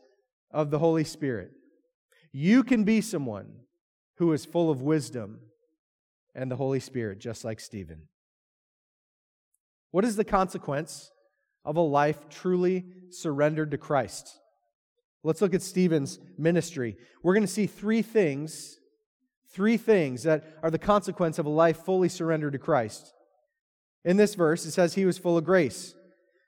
of 0.50 0.73
the 0.73 0.81
Holy 0.81 1.04
Spirit. 1.04 1.52
You 2.33 2.64
can 2.64 2.83
be 2.83 3.00
someone 3.00 3.52
who 4.19 4.33
is 4.33 4.45
full 4.45 4.69
of 4.69 4.83
wisdom 4.83 5.38
and 6.35 6.50
the 6.50 6.57
Holy 6.57 6.81
Spirit, 6.81 7.21
just 7.21 7.45
like 7.45 7.61
Stephen. 7.61 8.09
What 9.93 10.04
is 10.04 10.16
the 10.16 10.25
consequence 10.25 11.12
of 11.64 11.76
a 11.76 11.80
life 11.80 12.28
truly 12.28 12.85
surrendered 13.11 13.71
to 13.71 13.78
Christ. 13.78 14.38
Let's 15.23 15.40
look 15.40 15.54
at 15.54 15.62
Stephen's 15.62 16.18
ministry. 16.37 16.97
We're 17.23 17.35
going 17.35 17.47
to 17.47 17.52
see 17.52 17.66
three 17.66 18.02
things, 18.02 18.78
three 19.49 19.78
things 19.78 20.25
that 20.25 20.44
are 20.62 20.71
the 20.71 20.78
consequence 20.78 21.38
of 21.38 21.47
a 21.47 21.50
life 21.50 21.78
fully 21.78 22.11
surrendered 22.11 22.52
to 22.52 22.59
Christ. 22.59 23.14
In 24.04 24.18
this 24.18 24.35
verse, 24.35 24.66
it 24.66 24.73
says 24.73 24.94
he 24.94 25.06
was 25.06 25.16
full 25.16 25.38
of 25.38 25.44
grace. 25.44 25.94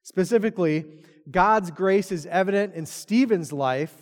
Specifically, 0.02 0.84
God's 1.30 1.70
grace 1.70 2.12
is 2.12 2.26
evident 2.26 2.74
in 2.74 2.84
Stephen's 2.84 3.52
life 3.52 3.94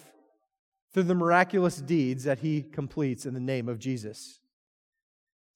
through 0.92 1.04
the 1.04 1.14
miraculous 1.14 1.76
deeds 1.76 2.24
that 2.24 2.40
he 2.40 2.62
completes 2.62 3.26
in 3.26 3.34
the 3.34 3.40
name 3.40 3.68
of 3.68 3.78
Jesus. 3.78 4.40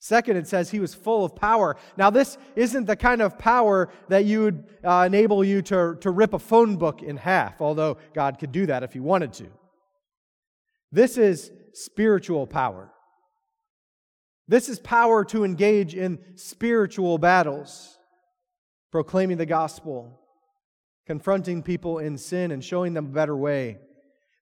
Second, 0.00 0.36
it 0.36 0.46
says 0.46 0.70
he 0.70 0.78
was 0.78 0.94
full 0.94 1.24
of 1.24 1.34
power. 1.34 1.76
Now, 1.96 2.10
this 2.10 2.38
isn't 2.54 2.86
the 2.86 2.96
kind 2.96 3.20
of 3.20 3.36
power 3.36 3.88
that 4.08 4.24
you 4.24 4.42
would 4.42 4.64
uh, 4.84 5.04
enable 5.06 5.42
you 5.42 5.60
to, 5.62 5.96
to 6.00 6.10
rip 6.10 6.34
a 6.34 6.38
phone 6.38 6.76
book 6.76 7.02
in 7.02 7.16
half, 7.16 7.60
although 7.60 7.98
God 8.14 8.38
could 8.38 8.52
do 8.52 8.66
that 8.66 8.84
if 8.84 8.92
he 8.92 9.00
wanted 9.00 9.32
to. 9.34 9.46
This 10.92 11.18
is 11.18 11.50
spiritual 11.72 12.46
power. 12.46 12.90
This 14.46 14.68
is 14.68 14.78
power 14.78 15.24
to 15.26 15.44
engage 15.44 15.94
in 15.94 16.18
spiritual 16.36 17.18
battles, 17.18 17.98
proclaiming 18.90 19.36
the 19.36 19.46
gospel, 19.46 20.20
confronting 21.06 21.62
people 21.62 21.98
in 21.98 22.16
sin, 22.16 22.52
and 22.52 22.64
showing 22.64 22.94
them 22.94 23.06
a 23.06 23.10
better 23.12 23.36
way. 23.36 23.78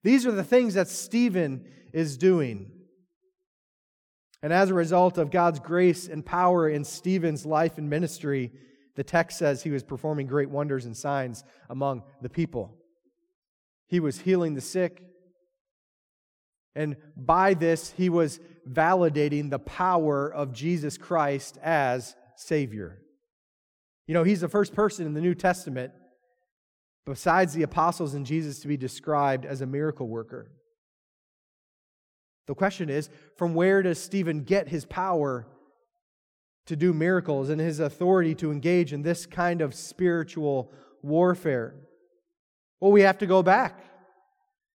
These 0.03 0.25
are 0.25 0.31
the 0.31 0.43
things 0.43 0.75
that 0.75 0.87
Stephen 0.87 1.65
is 1.93 2.15
doing. 2.15 2.71
And 4.43 4.53
as 4.53 4.69
a 4.69 4.73
result 4.73 5.17
of 5.17 5.31
God's 5.31 5.59
grace 5.59 6.07
and 6.07 6.25
power 6.25 6.69
in 6.69 6.83
Stephen's 6.83 7.45
life 7.45 7.77
and 7.77 7.89
ministry, 7.89 8.51
the 8.95 9.03
text 9.03 9.37
says 9.37 9.63
he 9.63 9.71
was 9.71 9.83
performing 9.83 10.27
great 10.27 10.49
wonders 10.49 10.85
and 10.85 10.95
signs 10.95 11.43
among 11.69 12.03
the 12.21 12.29
people. 12.29 12.75
He 13.87 13.99
was 13.99 14.21
healing 14.21 14.53
the 14.53 14.61
sick. 14.61 15.03
And 16.75 16.97
by 17.15 17.55
this, 17.55 17.91
he 17.91 18.09
was 18.09 18.39
validating 18.69 19.49
the 19.49 19.59
power 19.59 20.31
of 20.31 20.53
Jesus 20.53 20.97
Christ 20.97 21.57
as 21.63 22.15
Savior. 22.35 22.99
You 24.05 24.13
know, 24.13 24.23
he's 24.23 24.41
the 24.41 24.49
first 24.49 24.73
person 24.73 25.05
in 25.05 25.13
the 25.13 25.21
New 25.21 25.35
Testament, 25.35 25.91
besides 27.05 27.53
the 27.53 27.63
apostles 27.63 28.13
and 28.13 28.25
Jesus, 28.25 28.59
to 28.59 28.67
be 28.67 28.77
described 28.77 29.45
as 29.45 29.61
a 29.61 29.65
miracle 29.65 30.07
worker. 30.07 30.51
The 32.47 32.55
question 32.55 32.89
is 32.89 33.09
from 33.35 33.53
where 33.53 33.83
does 33.83 34.01
Stephen 34.01 34.43
get 34.43 34.69
his 34.69 34.85
power 34.85 35.45
to 36.65 36.75
do 36.75 36.93
miracles 36.93 37.49
and 37.49 37.61
his 37.61 37.79
authority 37.79 38.33
to 38.35 38.51
engage 38.51 38.93
in 38.93 39.01
this 39.03 39.25
kind 39.25 39.61
of 39.61 39.75
spiritual 39.75 40.71
warfare? 41.01 41.75
Well, 42.79 42.91
we 42.91 43.01
have 43.01 43.17
to 43.19 43.25
go 43.25 43.43
back 43.43 43.79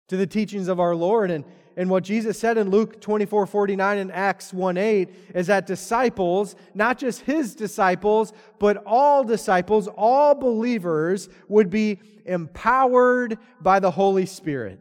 to 0.10 0.18
the 0.18 0.28
teachings 0.28 0.68
of 0.68 0.80
our 0.80 0.96
Lord. 0.96 1.32
And, 1.32 1.46
and 1.78 1.90
what 1.90 2.04
Jesus 2.04 2.38
said 2.38 2.58
in 2.58 2.70
Luke 2.70 3.00
24 3.00 3.46
49 3.46 3.98
and 3.98 4.12
Acts 4.12 4.54
1 4.54 4.78
8 4.78 5.10
is 5.36 5.48
that 5.48 5.66
disciples, 5.66 6.56
not 6.74 6.98
just 6.98 7.22
his 7.22 7.56
disciples, 7.56 8.34
but 8.60 8.84
all 8.86 9.24
disciples, 9.24 9.88
all 9.88 10.36
believers, 10.36 11.30
would 11.48 11.70
be 11.70 12.00
empowered 12.26 13.38
by 13.62 13.80
the 13.80 13.92
Holy 13.92 14.26
Spirit. 14.26 14.80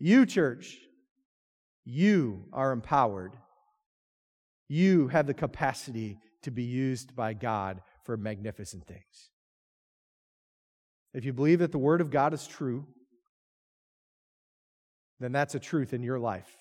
You, 0.00 0.26
church, 0.26 0.78
you 1.84 2.44
are 2.52 2.72
empowered. 2.72 3.32
You 4.68 5.08
have 5.08 5.26
the 5.26 5.34
capacity 5.34 6.18
to 6.42 6.50
be 6.50 6.62
used 6.62 7.14
by 7.14 7.34
God 7.34 7.80
for 8.04 8.16
magnificent 8.16 8.86
things. 8.86 9.30
If 11.12 11.24
you 11.24 11.32
believe 11.32 11.60
that 11.60 11.72
the 11.72 11.78
Word 11.78 12.00
of 12.00 12.10
God 12.10 12.34
is 12.34 12.46
true, 12.46 12.86
then 15.20 15.32
that's 15.32 15.54
a 15.54 15.60
truth 15.60 15.92
in 15.92 16.02
your 16.02 16.18
life. 16.18 16.56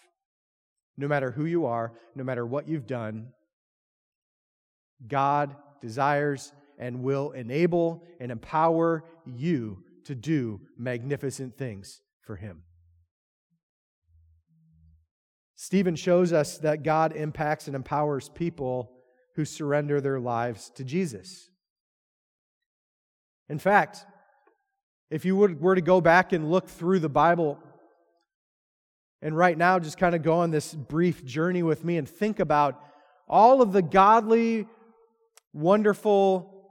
No 0.95 1.07
matter 1.07 1.31
who 1.31 1.45
you 1.45 1.65
are, 1.65 1.93
no 2.15 2.23
matter 2.23 2.45
what 2.45 2.67
you've 2.67 2.85
done, 2.85 3.29
God 5.07 5.55
desires 5.81 6.53
and 6.77 7.01
will 7.01 7.31
enable 7.31 8.03
and 8.19 8.31
empower 8.31 9.03
you 9.25 9.83
to 10.05 10.15
do 10.15 10.61
magnificent 10.77 11.57
things 11.57 12.01
for 12.21 12.35
Him. 12.35 12.63
Stephen 15.63 15.95
shows 15.95 16.33
us 16.33 16.57
that 16.57 16.83
God 16.83 17.15
impacts 17.15 17.67
and 17.67 17.75
empowers 17.75 18.27
people 18.27 18.91
who 19.37 19.45
surrender 19.45 20.01
their 20.01 20.19
lives 20.19 20.69
to 20.71 20.83
Jesus. 20.83 21.49
In 23.47 23.59
fact, 23.59 24.05
if 25.09 25.23
you 25.23 25.37
were 25.37 25.75
to 25.75 25.81
go 25.81 26.01
back 26.01 26.33
and 26.33 26.51
look 26.51 26.67
through 26.67 26.99
the 26.99 27.07
Bible, 27.07 27.63
and 29.21 29.37
right 29.37 29.57
now 29.57 29.79
just 29.79 29.97
kind 29.97 30.13
of 30.13 30.21
go 30.21 30.39
on 30.39 30.51
this 30.51 30.73
brief 30.73 31.23
journey 31.23 31.63
with 31.63 31.85
me 31.85 31.95
and 31.95 32.09
think 32.09 32.41
about 32.41 32.83
all 33.29 33.61
of 33.61 33.71
the 33.71 33.81
godly, 33.81 34.67
wonderful 35.53 36.67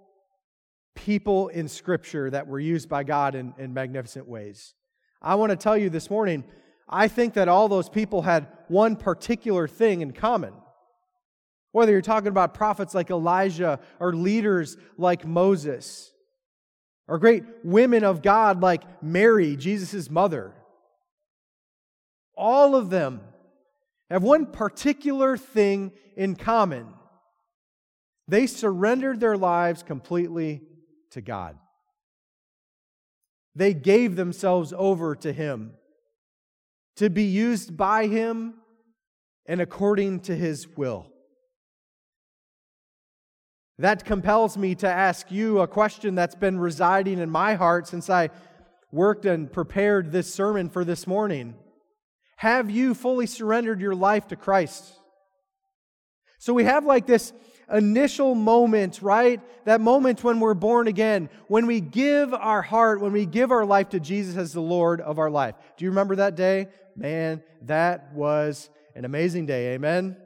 people 0.95 1.49
in 1.49 1.67
Scripture 1.67 2.29
that 2.29 2.47
were 2.47 2.61
used 2.61 2.91
by 2.91 3.05
God 3.05 3.37
in, 3.37 3.55
in 3.57 3.73
magnificent 3.73 4.29
ways. 4.29 4.75
I 5.23 5.37
want 5.37 5.49
to 5.49 5.57
tell 5.57 5.79
you 5.79 5.89
this 5.89 6.11
morning, 6.11 6.45
I 6.89 7.09
think 7.09 7.35
that 7.35 7.49
all 7.49 7.69
those 7.69 7.89
people 7.89 8.23
had 8.23 8.49
one 8.69 8.97
particular 8.97 9.69
thing 9.69 10.01
in 10.01 10.12
common. 10.12 10.53
Whether 11.73 11.93
you're 11.93 12.03
talking 12.03 12.29
about 12.29 12.55
prophets 12.55 12.95
like 12.95 13.11
Elijah 13.11 13.81
or 13.99 14.15
leaders 14.15 14.77
like 14.99 15.27
Moses, 15.27 16.12
or 17.09 17.19
great 17.19 17.45
women 17.65 18.05
of 18.05 18.23
God 18.23 18.61
like 18.61 19.03
Mary, 19.03 19.57
Jesus' 19.57 20.11
mother, 20.11 20.53
all 22.37 22.75
of 22.75 22.91
them 22.91 23.21
have 24.11 24.23
one 24.23 24.47
particular 24.47 25.37
thing 25.37 25.93
in 26.17 26.37
common. 26.37 26.87
They 28.29 28.47
surrendered 28.47 29.21
their 29.21 29.37
lives 29.37 29.83
completely 29.83 30.62
to 31.11 31.21
God. 31.21 31.57
They 33.55 33.75
gave 33.75 34.17
themselves 34.17 34.73
over 34.77 35.15
to 35.17 35.33
Him 35.33 35.75
to 36.97 37.11
be 37.11 37.25
used 37.25 37.77
by 37.77 38.07
Him 38.07 38.55
and 39.47 39.61
according 39.61 40.21
to 40.21 40.37
His 40.37 40.69
will. 40.77 41.07
That 43.79 44.05
compels 44.05 44.57
me 44.57 44.75
to 44.77 44.89
ask 44.89 45.31
you 45.31 45.61
a 45.61 45.67
question 45.67 46.15
that's 46.15 46.35
been 46.35 46.59
residing 46.59 47.19
in 47.19 47.31
my 47.31 47.55
heart 47.55 47.89
since 47.89 48.09
I 48.11 48.31
worked 48.93 49.25
and 49.25 49.51
prepared 49.51 50.13
this 50.13 50.33
sermon 50.33 50.69
for 50.69 50.85
this 50.85 51.07
morning. 51.07 51.55
Have 52.37 52.71
you 52.71 52.95
fully 52.95 53.27
surrendered 53.27 53.81
your 53.81 53.95
life 53.95 54.29
to 54.29 54.37
Christ? 54.37 54.85
So 56.39 56.53
we 56.53 56.65
have 56.65 56.85
like 56.85 57.07
this 57.07 57.33
initial 57.73 58.35
moment, 58.35 59.00
right? 59.02 59.41
That 59.64 59.81
moment 59.81 60.23
when 60.23 60.41
we're 60.41 60.55
born 60.55 60.88
again, 60.88 61.31
when 61.49 61.67
we 61.67 61.81
give 61.81 62.35
our 62.35 62.62
heart, 62.62 63.00
when 63.00 63.12
we 63.12 63.26
give 63.26 63.50
our 63.50 63.64
life 63.64 63.91
to 63.91 64.00
Jesus 64.00 64.37
as 64.37 64.52
the 64.52 64.61
Lord 64.61 65.00
of 65.00 65.19
our 65.19 65.31
life. 65.31 65.55
Do 65.76 65.85
you 65.85 65.91
remember 65.91 66.17
that 66.17 66.35
day? 66.35 66.69
Man, 66.97 67.43
that 67.62 68.12
was 68.12 68.69
an 68.95 69.05
amazing 69.05 69.47
day. 69.47 69.75
Amen 69.75 70.17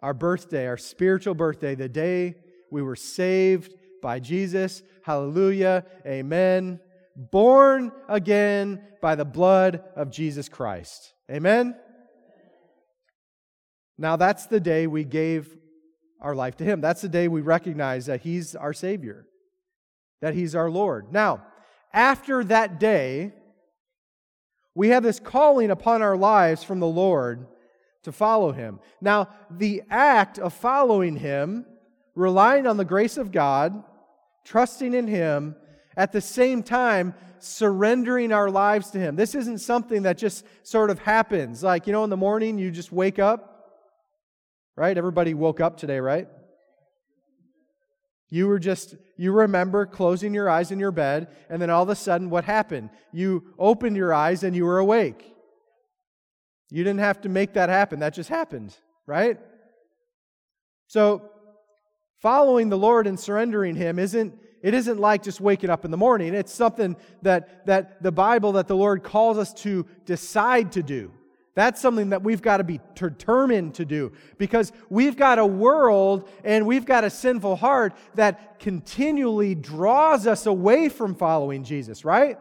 our 0.00 0.14
birthday, 0.14 0.66
our 0.66 0.78
spiritual 0.78 1.34
birthday, 1.34 1.74
the 1.74 1.88
day 1.88 2.34
we 2.70 2.82
were 2.82 2.96
saved 2.96 3.74
by 4.02 4.18
Jesus. 4.18 4.82
Hallelujah. 5.02 5.84
Amen. 6.06 6.80
Born 7.14 7.92
again 8.08 8.82
by 9.02 9.14
the 9.14 9.24
blood 9.24 9.82
of 9.94 10.10
Jesus 10.10 10.48
Christ. 10.48 11.12
Amen. 11.30 11.76
Now, 14.00 14.16
that's 14.16 14.46
the 14.46 14.58
day 14.58 14.86
we 14.86 15.04
gave 15.04 15.56
our 16.20 16.34
life 16.34 16.56
to 16.56 16.64
Him. 16.64 16.80
That's 16.80 17.02
the 17.02 17.08
day 17.08 17.28
we 17.28 17.42
recognize 17.42 18.06
that 18.06 18.22
He's 18.22 18.56
our 18.56 18.72
Savior, 18.72 19.26
that 20.20 20.34
He's 20.34 20.54
our 20.54 20.70
Lord. 20.70 21.12
Now, 21.12 21.42
after 21.92 22.42
that 22.44 22.80
day, 22.80 23.32
we 24.74 24.88
have 24.88 25.02
this 25.02 25.20
calling 25.20 25.70
upon 25.70 26.02
our 26.02 26.16
lives 26.16 26.64
from 26.64 26.80
the 26.80 26.86
Lord 26.86 27.46
to 28.04 28.12
follow 28.12 28.52
him. 28.52 28.80
Now, 29.00 29.28
the 29.50 29.82
act 29.90 30.38
of 30.38 30.54
following 30.54 31.16
him, 31.16 31.66
relying 32.14 32.66
on 32.66 32.76
the 32.76 32.84
grace 32.84 33.16
of 33.18 33.32
God, 33.32 33.82
trusting 34.44 34.94
in 34.94 35.06
him, 35.06 35.56
at 35.96 36.12
the 36.12 36.20
same 36.20 36.62
time, 36.62 37.14
surrendering 37.40 38.32
our 38.32 38.50
lives 38.50 38.90
to 38.92 38.98
him. 38.98 39.16
This 39.16 39.34
isn't 39.34 39.58
something 39.58 40.02
that 40.02 40.16
just 40.16 40.46
sort 40.62 40.88
of 40.88 41.00
happens. 41.00 41.62
Like, 41.62 41.86
you 41.86 41.92
know, 41.92 42.04
in 42.04 42.10
the 42.10 42.16
morning, 42.16 42.58
you 42.58 42.70
just 42.70 42.92
wake 42.92 43.18
up, 43.18 43.49
right? 44.80 44.96
Everybody 44.96 45.34
woke 45.34 45.60
up 45.60 45.76
today, 45.76 46.00
right? 46.00 46.26
You 48.30 48.48
were 48.48 48.58
just, 48.58 48.96
you 49.18 49.30
remember 49.30 49.84
closing 49.84 50.32
your 50.32 50.48
eyes 50.48 50.70
in 50.70 50.78
your 50.78 50.90
bed, 50.90 51.28
and 51.50 51.60
then 51.60 51.68
all 51.68 51.82
of 51.82 51.90
a 51.90 51.94
sudden, 51.94 52.30
what 52.30 52.44
happened? 52.44 52.88
You 53.12 53.44
opened 53.58 53.94
your 53.94 54.14
eyes 54.14 54.42
and 54.42 54.56
you 54.56 54.64
were 54.64 54.78
awake. 54.78 55.34
You 56.70 56.82
didn't 56.82 57.00
have 57.00 57.20
to 57.22 57.28
make 57.28 57.52
that 57.52 57.68
happen. 57.68 57.98
That 58.00 58.14
just 58.14 58.30
happened, 58.30 58.74
right? 59.04 59.38
So, 60.86 61.28
following 62.22 62.70
the 62.70 62.78
Lord 62.78 63.06
and 63.06 63.20
surrendering 63.20 63.74
Him 63.76 63.98
isn't 63.98 64.32
it 64.62 64.72
isn't 64.72 64.98
like 64.98 65.22
just 65.22 65.42
waking 65.42 65.68
up 65.68 65.84
in 65.84 65.90
the 65.90 65.98
morning. 65.98 66.32
It's 66.32 66.54
something 66.54 66.96
that, 67.20 67.66
that 67.66 68.02
the 68.02 68.12
Bible, 68.12 68.52
that 68.52 68.66
the 68.66 68.76
Lord 68.76 69.02
calls 69.02 69.36
us 69.36 69.52
to 69.62 69.86
decide 70.06 70.72
to 70.72 70.82
do. 70.82 71.12
That's 71.60 71.78
something 71.78 72.08
that 72.08 72.22
we've 72.22 72.40
got 72.40 72.56
to 72.56 72.64
be 72.64 72.80
determined 72.94 73.74
to 73.74 73.84
do 73.84 74.12
because 74.38 74.72
we've 74.88 75.14
got 75.14 75.38
a 75.38 75.44
world 75.44 76.26
and 76.42 76.66
we've 76.66 76.86
got 76.86 77.04
a 77.04 77.10
sinful 77.10 77.56
heart 77.56 77.92
that 78.14 78.58
continually 78.60 79.54
draws 79.54 80.26
us 80.26 80.46
away 80.46 80.88
from 80.88 81.14
following 81.14 81.62
Jesus, 81.62 82.02
right? 82.02 82.38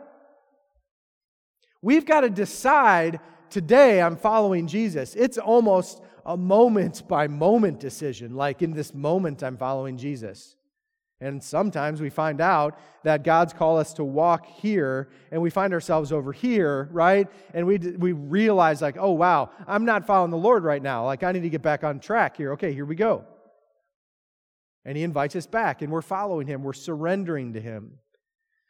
We've 1.82 2.06
got 2.06 2.22
to 2.22 2.30
decide 2.30 3.20
today 3.50 4.02
I'm 4.02 4.16
following 4.16 4.68
Jesus. 4.68 5.16
It's 5.16 5.38
almost 5.38 6.02
a 6.26 6.38
moment 6.38 7.06
by 7.06 7.28
moment 7.28 7.82
decision. 7.82 8.38
Like 8.38 8.62
in 8.62 8.72
this 8.72 8.94
moment, 8.94 9.44
I'm 9.44 9.58
following 9.58 9.98
Jesus. 9.98 10.56
And 11.22 11.44
sometimes 11.44 12.00
we 12.00 12.10
find 12.10 12.40
out 12.40 12.80
that 13.04 13.24
God's 13.24 13.52
called 13.52 13.80
us 13.80 13.94
to 13.96 14.06
walk 14.06 14.46
here 14.46 15.10
and 15.32 15.42
we 15.42 15.50
find 15.50 15.74
ourselves 15.74 16.14
over 16.14 16.32
here, 16.32 16.88
right? 16.92 17.28
And 17.54 17.68
we, 17.68 17.78
we 17.78 18.14
realize, 18.14 18.82
like, 18.82 18.96
oh, 18.98 19.12
wow, 19.12 19.50
I'm 19.68 19.84
not 19.84 20.08
following 20.08 20.32
the 20.32 20.38
Lord 20.38 20.64
right 20.64 20.82
now. 20.82 21.06
Like, 21.06 21.24
I 21.24 21.34
need 21.34 21.42
to 21.42 21.50
get 21.50 21.62
back 21.62 21.84
on 21.84 22.00
track 22.00 22.38
here. 22.38 22.54
Okay, 22.54 22.74
here 22.74 22.86
we 22.86 22.96
go. 22.96 23.26
And 24.86 24.96
He 24.96 25.04
invites 25.04 25.36
us 25.36 25.46
back 25.46 25.82
and 25.82 25.92
we're 25.92 26.02
following 26.02 26.48
Him, 26.48 26.64
we're 26.64 26.72
surrendering 26.72 27.54
to 27.54 27.60
Him. 27.60 28.00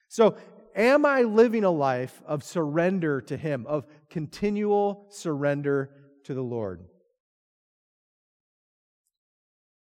So 0.08 0.36
am 0.76 1.06
I 1.06 1.22
living 1.22 1.64
a 1.64 1.70
life 1.70 2.20
of 2.26 2.44
surrender 2.44 3.22
to 3.22 3.38
Him, 3.38 3.68
of 3.68 3.86
continual 4.10 5.06
surrender 5.12 5.92
to 6.24 6.34
the 6.34 6.42
Lord? 6.42 6.84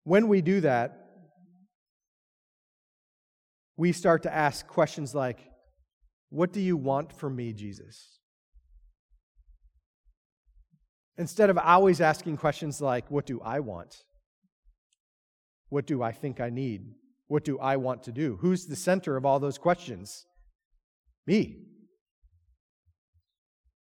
When 0.03 0.27
we 0.27 0.41
do 0.41 0.61
that, 0.61 0.98
we 3.79 3.93
start 3.93 4.23
to 4.23 4.35
ask 4.35 4.67
questions 4.67 5.15
like, 5.15 5.39
What 6.29 6.51
do 6.51 6.59
you 6.59 6.75
want 6.75 7.13
from 7.13 7.37
me, 7.37 7.53
Jesus? 7.53 8.19
Instead 11.17 11.49
of 11.49 11.57
always 11.57 12.01
asking 12.01 12.35
questions 12.35 12.81
like, 12.81 13.09
What 13.09 13.25
do 13.25 13.39
I 13.39 13.61
want? 13.61 14.03
What 15.69 15.87
do 15.87 16.03
I 16.03 16.11
think 16.11 16.41
I 16.41 16.49
need? 16.49 16.93
What 17.27 17.45
do 17.45 17.57
I 17.57 17.77
want 17.77 18.03
to 18.03 18.11
do? 18.11 18.37
Who's 18.41 18.65
the 18.65 18.75
center 18.75 19.15
of 19.15 19.25
all 19.25 19.39
those 19.39 19.57
questions? 19.57 20.25
Me. 21.25 21.63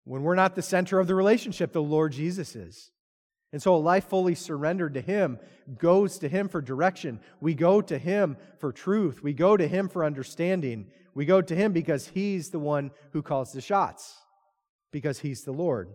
When 0.03 0.23
we're 0.23 0.33
not 0.33 0.55
the 0.55 0.63
center 0.63 0.99
of 0.99 1.05
the 1.05 1.15
relationship, 1.15 1.73
the 1.73 1.81
Lord 1.81 2.11
Jesus 2.13 2.55
is. 2.55 2.89
And 3.53 3.61
so 3.61 3.75
a 3.75 3.77
life 3.77 4.09
fully 4.09 4.35
surrendered 4.35 4.95
to 4.95 5.01
Him 5.01 5.39
goes 5.77 6.19
to 6.19 6.27
Him 6.27 6.49
for 6.49 6.61
direction. 6.61 7.19
We 7.39 7.53
go 7.53 7.81
to 7.81 7.97
Him 7.97 8.37
for 8.59 8.71
truth. 8.71 9.23
We 9.23 9.33
go 9.33 9.55
to 9.55 9.67
Him 9.67 9.87
for 9.87 10.03
understanding. 10.03 10.87
We 11.13 11.25
go 11.25 11.41
to 11.41 11.55
Him 11.55 11.71
because 11.71 12.07
He's 12.07 12.49
the 12.49 12.59
one 12.59 12.91
who 13.13 13.21
calls 13.21 13.53
the 13.53 13.61
shots, 13.61 14.15
because 14.91 15.19
He's 15.19 15.43
the 15.43 15.53
Lord. 15.53 15.89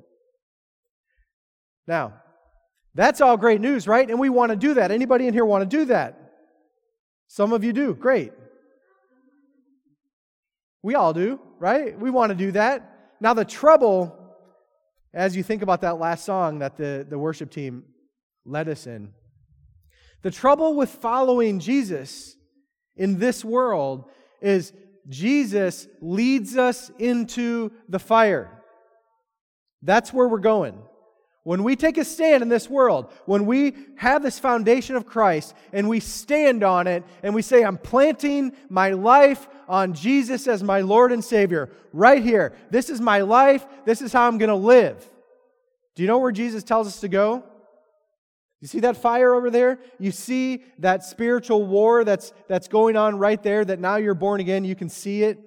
Now, 1.87 2.15
that's 2.95 3.21
all 3.21 3.37
great 3.37 3.61
news, 3.61 3.87
right? 3.87 4.09
And 4.09 4.19
we 4.19 4.31
want 4.31 4.51
to 4.51 4.57
do 4.57 4.75
that. 4.75 4.91
Anybody 4.91 5.27
in 5.27 5.35
here 5.35 5.45
want 5.45 5.69
to 5.69 5.77
do 5.77 5.85
that? 5.87 6.19
Some 7.29 7.53
of 7.53 7.63
you 7.63 7.73
do. 7.73 7.95
Great. 7.95 8.33
We 10.83 10.95
all 10.95 11.13
do, 11.13 11.39
right? 11.59 11.99
We 11.99 12.11
want 12.11 12.31
to 12.31 12.37
do 12.37 12.53
that. 12.53 13.15
Now, 13.21 13.35
the 13.35 13.45
trouble, 13.45 14.17
as 15.13 15.37
you 15.37 15.43
think 15.43 15.63
about 15.63 15.81
that 15.81 15.99
last 15.99 16.25
song 16.25 16.61
that 16.61 16.77
the, 16.77 17.07
the 17.09 17.19
worship 17.19 17.51
team 17.51 17.85
led 18.45 18.69
us 18.69 18.87
in, 18.87 19.13
the 20.23 20.31
trouble 20.31 20.75
with 20.75 20.91
following 20.91 21.59
Jesus 21.61 22.37
in 22.97 23.19
this 23.19 23.45
world 23.45 24.05
is 24.41 24.73
Jesus 25.09 25.89
leads 26.01 26.57
us 26.57 26.91
into 26.99 27.73
the 27.89 27.99
fire. 27.99 28.63
That's 29.83 30.13
where 30.13 30.29
we're 30.29 30.39
going. 30.39 30.79
When 31.51 31.65
we 31.65 31.75
take 31.75 31.99
a 31.99 32.05
stand 32.05 32.45
in 32.45 32.49
this 32.49 32.71
world, 32.71 33.13
when 33.27 33.45
we 33.45 33.75
have 33.97 34.23
this 34.23 34.39
foundation 34.39 34.95
of 34.95 35.05
Christ 35.05 35.53
and 35.73 35.89
we 35.89 35.99
stand 35.99 36.63
on 36.63 36.87
it 36.87 37.03
and 37.25 37.35
we 37.35 37.43
say, 37.43 37.65
I'm 37.65 37.77
planting 37.77 38.53
my 38.69 38.93
life 38.93 39.49
on 39.67 39.93
Jesus 39.93 40.47
as 40.47 40.63
my 40.63 40.83
Lord 40.83 41.11
and 41.11 41.25
Savior, 41.25 41.69
right 41.93 42.23
here. 42.23 42.53
This 42.71 42.89
is 42.89 43.01
my 43.01 43.23
life. 43.23 43.67
This 43.85 44.01
is 44.01 44.13
how 44.13 44.29
I'm 44.29 44.39
going 44.39 44.51
to 44.51 44.55
live. 44.55 45.05
Do 45.97 46.05
you 46.05 46.07
know 46.07 46.19
where 46.19 46.31
Jesus 46.31 46.63
tells 46.63 46.87
us 46.87 47.01
to 47.01 47.09
go? 47.09 47.43
You 48.61 48.69
see 48.69 48.79
that 48.79 48.99
fire 48.99 49.35
over 49.35 49.51
there? 49.51 49.81
You 49.99 50.13
see 50.13 50.63
that 50.79 51.03
spiritual 51.03 51.67
war 51.67 52.05
that's, 52.05 52.33
that's 52.47 52.69
going 52.69 52.95
on 52.95 53.19
right 53.19 53.43
there, 53.43 53.65
that 53.65 53.81
now 53.81 53.97
you're 53.97 54.15
born 54.15 54.41
again, 54.41 54.65
you 54.65 54.77
can 54.77 54.89
see 54.89 55.25
it? 55.25 55.41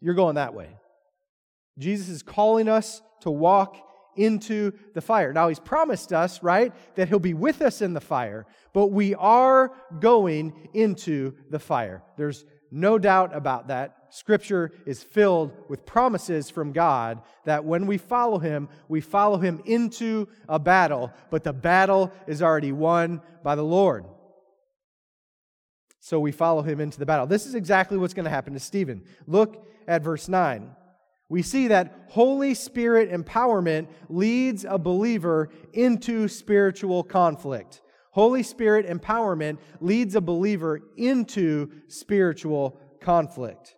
You're 0.00 0.14
going 0.14 0.34
that 0.34 0.54
way. 0.54 0.70
Jesus 1.78 2.08
is 2.08 2.24
calling 2.24 2.68
us 2.68 3.00
to 3.20 3.30
walk 3.30 3.84
into 4.18 4.72
the 4.94 5.00
fire. 5.00 5.32
Now, 5.32 5.48
he's 5.48 5.58
promised 5.58 6.12
us, 6.12 6.42
right, 6.42 6.72
that 6.96 7.08
he'll 7.08 7.18
be 7.18 7.34
with 7.34 7.62
us 7.62 7.80
in 7.80 7.94
the 7.94 8.00
fire, 8.00 8.46
but 8.72 8.88
we 8.88 9.14
are 9.14 9.72
going 10.00 10.68
into 10.74 11.34
the 11.50 11.58
fire. 11.58 12.02
There's 12.16 12.44
no 12.70 12.98
doubt 12.98 13.34
about 13.34 13.68
that. 13.68 13.94
Scripture 14.10 14.72
is 14.86 15.02
filled 15.02 15.52
with 15.68 15.86
promises 15.86 16.50
from 16.50 16.72
God 16.72 17.22
that 17.44 17.64
when 17.64 17.86
we 17.86 17.98
follow 17.98 18.38
him, 18.38 18.68
we 18.88 19.00
follow 19.00 19.38
him 19.38 19.60
into 19.64 20.28
a 20.48 20.58
battle, 20.58 21.12
but 21.30 21.44
the 21.44 21.52
battle 21.52 22.12
is 22.26 22.42
already 22.42 22.72
won 22.72 23.20
by 23.42 23.54
the 23.54 23.64
Lord. 23.64 24.06
So 26.00 26.20
we 26.20 26.32
follow 26.32 26.62
him 26.62 26.80
into 26.80 26.98
the 26.98 27.06
battle. 27.06 27.26
This 27.26 27.46
is 27.46 27.54
exactly 27.54 27.98
what's 27.98 28.14
going 28.14 28.24
to 28.24 28.30
happen 28.30 28.54
to 28.54 28.60
Stephen. 28.60 29.04
Look 29.26 29.66
at 29.86 30.02
verse 30.02 30.28
9 30.28 30.70
we 31.28 31.42
see 31.42 31.68
that 31.68 32.06
Holy 32.08 32.54
Spirit 32.54 33.10
empowerment 33.10 33.88
leads 34.08 34.64
a 34.64 34.78
believer 34.78 35.50
into 35.72 36.26
spiritual 36.26 37.02
conflict. 37.02 37.82
Holy 38.12 38.42
Spirit 38.42 38.86
empowerment 38.86 39.58
leads 39.80 40.14
a 40.14 40.20
believer 40.20 40.80
into 40.96 41.70
spiritual 41.88 42.80
conflict. 43.00 43.76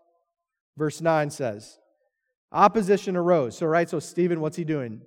Verse 0.77 1.01
9 1.01 1.31
says, 1.31 1.79
Opposition 2.53 3.17
arose. 3.17 3.59
So, 3.59 3.67
right, 3.67 3.89
so 3.89 3.99
Stephen, 3.99 4.41
what's 4.41 4.57
he 4.57 4.65
doing? 4.65 5.03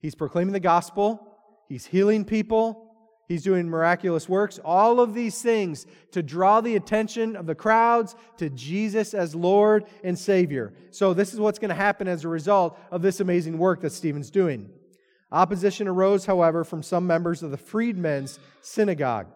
He's 0.00 0.14
proclaiming 0.14 0.52
the 0.52 0.60
gospel, 0.60 1.38
he's 1.68 1.86
healing 1.86 2.24
people, 2.24 2.85
He's 3.28 3.42
doing 3.42 3.68
miraculous 3.68 4.28
works, 4.28 4.60
all 4.64 5.00
of 5.00 5.12
these 5.12 5.42
things 5.42 5.86
to 6.12 6.22
draw 6.22 6.60
the 6.60 6.76
attention 6.76 7.34
of 7.34 7.46
the 7.46 7.56
crowds 7.56 8.14
to 8.36 8.48
Jesus 8.50 9.14
as 9.14 9.34
Lord 9.34 9.84
and 10.04 10.16
Savior. 10.16 10.72
So, 10.92 11.12
this 11.12 11.34
is 11.34 11.40
what's 11.40 11.58
going 11.58 11.70
to 11.70 11.74
happen 11.74 12.06
as 12.06 12.24
a 12.24 12.28
result 12.28 12.78
of 12.90 13.02
this 13.02 13.18
amazing 13.18 13.58
work 13.58 13.80
that 13.80 13.90
Stephen's 13.90 14.30
doing. 14.30 14.70
Opposition 15.32 15.88
arose, 15.88 16.24
however, 16.26 16.62
from 16.62 16.84
some 16.84 17.04
members 17.04 17.42
of 17.42 17.50
the 17.50 17.56
freedmen's 17.56 18.38
synagogue, 18.60 19.26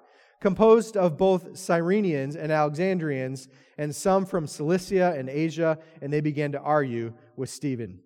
composed 0.40 0.96
of 0.96 1.18
both 1.18 1.55
Cyrenians 1.55 2.37
and 2.37 2.53
Alexandrians, 2.53 3.48
and 3.76 3.94
some 3.94 4.24
from 4.24 4.46
Cilicia 4.46 5.14
and 5.18 5.29
Asia, 5.29 5.79
and 6.00 6.12
they 6.12 6.20
began 6.20 6.53
to 6.53 6.61
argue 6.61 7.12
with 7.37 7.50
Stephen. 7.50 7.98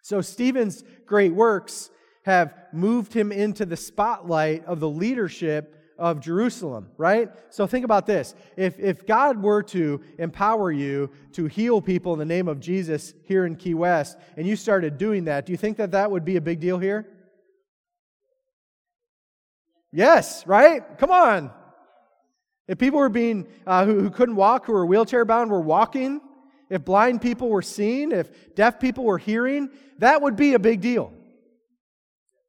So, 0.00 0.20
Stephen's 0.20 0.84
great 1.06 1.34
works 1.34 1.90
have 2.24 2.54
moved 2.72 3.14
him 3.14 3.32
into 3.32 3.64
the 3.64 3.76
spotlight 3.76 4.64
of 4.66 4.80
the 4.80 4.88
leadership 4.88 5.74
of 5.98 6.20
Jerusalem, 6.20 6.88
right? 6.96 7.28
So 7.50 7.66
think 7.66 7.84
about 7.84 8.06
this. 8.06 8.34
If, 8.56 8.78
if 8.78 9.06
God 9.06 9.42
were 9.42 9.62
to 9.64 10.00
empower 10.18 10.70
you 10.70 11.10
to 11.32 11.46
heal 11.46 11.80
people 11.80 12.12
in 12.12 12.18
the 12.20 12.24
name 12.24 12.46
of 12.46 12.60
Jesus 12.60 13.14
here 13.24 13.44
in 13.44 13.56
Key 13.56 13.74
West, 13.74 14.16
and 14.36 14.46
you 14.46 14.54
started 14.54 14.96
doing 14.96 15.24
that, 15.24 15.44
do 15.44 15.52
you 15.52 15.56
think 15.58 15.76
that 15.78 15.90
that 15.90 16.10
would 16.10 16.24
be 16.24 16.36
a 16.36 16.40
big 16.40 16.60
deal 16.60 16.78
here? 16.78 17.06
Yes, 19.90 20.46
right? 20.46 20.98
Come 20.98 21.10
on. 21.10 21.50
If 22.68 22.78
people 22.78 23.00
were 23.00 23.08
being, 23.08 23.48
uh, 23.66 23.84
who, 23.86 24.00
who 24.00 24.10
couldn't 24.10 24.36
walk, 24.36 24.66
who 24.66 24.74
were 24.74 24.86
wheelchair 24.86 25.24
bound, 25.24 25.50
were 25.50 25.60
walking, 25.60 26.20
if 26.70 26.84
blind 26.84 27.22
people 27.22 27.48
were 27.48 27.62
seeing, 27.62 28.12
if 28.12 28.54
deaf 28.54 28.78
people 28.78 29.04
were 29.04 29.18
hearing, 29.18 29.70
that 29.98 30.20
would 30.20 30.36
be 30.36 30.54
a 30.54 30.58
big 30.58 30.80
deal. 30.80 31.12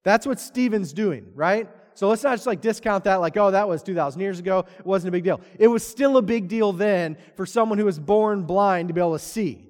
That's 0.10 0.26
what 0.26 0.40
Stephen's 0.40 0.92
doing, 0.92 1.28
right? 1.36 1.70
So 1.94 2.10
let's 2.10 2.24
not 2.24 2.34
just 2.34 2.48
like 2.48 2.62
discount 2.62 3.04
that 3.04 3.18
like, 3.18 3.38
oh, 3.38 3.52
that 3.52 3.70
was 3.70 3.84
2,000 3.84 4.20
years 4.20 4.40
ago. 4.40 4.66
It 4.80 4.84
wasn't 4.84 5.10
a 5.10 5.12
big 5.12 5.24
deal. 5.24 5.40
It 5.60 5.68
was 5.68 5.86
still 5.86 6.18
a 6.18 6.24
big 6.24 6.48
deal 6.48 6.74
then 6.74 7.16
for 7.36 7.46
someone 7.46 7.78
who 7.78 7.86
was 7.86 8.00
born 8.00 8.42
blind 8.42 8.88
to 8.88 8.96
be 8.96 9.02
able 9.02 9.14
to 9.14 9.20
see, 9.20 9.68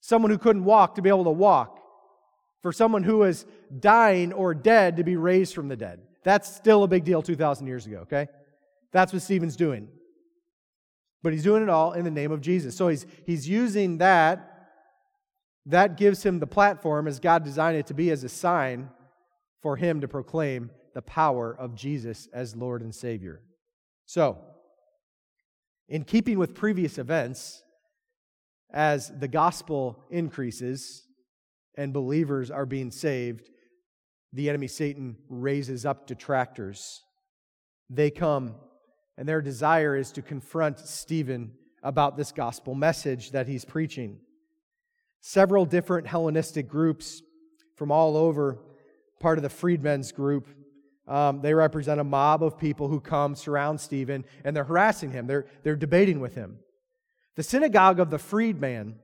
someone 0.00 0.32
who 0.32 0.38
couldn't 0.38 0.64
walk 0.64 0.96
to 0.96 1.02
be 1.02 1.08
able 1.08 1.22
to 1.22 1.30
walk, 1.30 1.78
for 2.62 2.72
someone 2.72 3.04
who 3.04 3.18
was 3.18 3.46
dying 3.78 4.32
or 4.32 4.54
dead 4.54 4.96
to 4.96 5.04
be 5.04 5.14
raised 5.14 5.54
from 5.54 5.68
the 5.68 5.76
dead. 5.76 6.00
That's 6.24 6.52
still 6.52 6.82
a 6.82 6.88
big 6.88 7.04
deal 7.04 7.22
2,000 7.22 7.64
years 7.68 7.86
ago, 7.86 7.98
okay? 7.98 8.26
That's 8.90 9.12
what 9.12 9.22
Stephen's 9.22 9.54
doing. 9.54 9.86
But 11.22 11.32
he's 11.32 11.44
doing 11.44 11.62
it 11.62 11.68
all 11.68 11.92
in 11.92 12.04
the 12.04 12.10
name 12.10 12.32
of 12.32 12.40
Jesus. 12.40 12.76
So 12.76 12.88
he's, 12.88 13.06
he's 13.24 13.48
using 13.48 13.98
that. 13.98 14.72
That 15.66 15.96
gives 15.96 16.26
him 16.26 16.40
the 16.40 16.48
platform 16.48 17.06
as 17.06 17.20
God 17.20 17.44
designed 17.44 17.76
it 17.76 17.86
to 17.86 17.94
be 17.94 18.10
as 18.10 18.24
a 18.24 18.28
sign 18.28 18.90
for 19.62 19.76
him 19.76 20.00
to 20.00 20.08
proclaim 20.08 20.70
the 20.94 21.02
power 21.02 21.54
of 21.58 21.74
Jesus 21.74 22.28
as 22.32 22.56
Lord 22.56 22.82
and 22.82 22.94
Savior. 22.94 23.42
So, 24.06 24.38
in 25.88 26.04
keeping 26.04 26.38
with 26.38 26.54
previous 26.54 26.98
events, 26.98 27.62
as 28.72 29.10
the 29.18 29.28
gospel 29.28 30.04
increases 30.10 31.04
and 31.76 31.92
believers 31.92 32.50
are 32.50 32.66
being 32.66 32.90
saved, 32.90 33.50
the 34.32 34.48
enemy 34.48 34.68
Satan 34.68 35.16
raises 35.28 35.84
up 35.84 36.06
detractors. 36.06 37.02
They 37.88 38.10
come, 38.10 38.54
and 39.18 39.28
their 39.28 39.42
desire 39.42 39.96
is 39.96 40.12
to 40.12 40.22
confront 40.22 40.78
Stephen 40.78 41.52
about 41.82 42.16
this 42.16 42.30
gospel 42.30 42.74
message 42.74 43.32
that 43.32 43.48
he's 43.48 43.64
preaching. 43.64 44.20
Several 45.20 45.64
different 45.64 46.06
Hellenistic 46.06 46.68
groups 46.68 47.22
from 47.74 47.90
all 47.90 48.16
over 48.16 48.58
part 49.20 49.38
of 49.38 49.42
the 49.42 49.48
freedmen's 49.48 50.10
group. 50.10 50.48
Um, 51.06 51.40
they 51.40 51.54
represent 51.54 52.00
a 52.00 52.04
mob 52.04 52.42
of 52.42 52.58
people 52.58 52.88
who 52.88 53.00
come, 53.00 53.34
surround 53.34 53.80
Stephen, 53.80 54.24
and 54.44 54.56
they're 54.56 54.64
harassing 54.64 55.12
him. 55.12 55.26
They're, 55.26 55.46
they're 55.62 55.76
debating 55.76 56.20
with 56.20 56.34
him. 56.34 56.58
The 57.36 57.42
synagogue 57.42 58.00
of 58.00 58.10
the 58.10 58.18
freedman, 58.18 58.96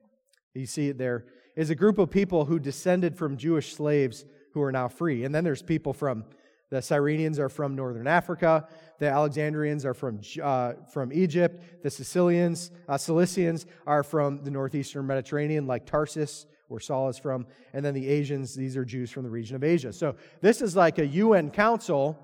you 0.55 0.67
see 0.67 0.89
it 0.89 0.99
there, 0.99 1.27
is 1.55 1.71
a 1.71 1.75
group 1.75 1.99
of 1.99 2.11
people 2.11 2.45
who 2.45 2.59
descended 2.59 3.17
from 3.17 3.37
Jewish 3.37 3.75
slaves 3.75 4.25
who 4.53 4.63
are 4.63 4.73
now 4.73 4.89
free. 4.89 5.25
And 5.25 5.35
then 5.35 5.45
there's 5.45 5.63
people 5.63 5.93
from 5.93 6.25
the 6.71 6.79
Cyrenians 6.79 7.39
are 7.39 7.49
from 7.49 7.77
northern 7.77 8.09
Africa. 8.09 8.67
The 8.99 9.09
Alexandrians 9.09 9.85
are 9.85 9.95
from, 9.95 10.21
uh, 10.43 10.73
from 10.93 11.13
Egypt. 11.13 11.83
The 11.83 11.91
Sicilians, 11.91 12.73
uh, 12.89 12.95
Cilicians 12.95 13.67
are 13.87 14.03
from 14.03 14.43
the 14.43 14.51
northeastern 14.51 15.07
Mediterranean, 15.07 15.67
like 15.67 15.87
Tarsus 15.87 16.47
where 16.69 16.81
Saul 16.81 17.09
is 17.09 17.19
from. 17.19 17.47
And 17.73 17.85
then 17.85 17.95
the 17.95 18.09
Asians, 18.09 18.55
these 18.55 18.77
are 18.77 18.85
Jews 18.85 19.11
from 19.11 19.23
the 19.23 19.31
region 19.31 19.57
of 19.57 19.65
Asia. 19.65 19.93
So 19.93 20.17
this 20.41 20.63
is 20.63 20.77
like 20.77 20.99
a 20.99 21.07
UN 21.07 21.51
council 21.51 22.19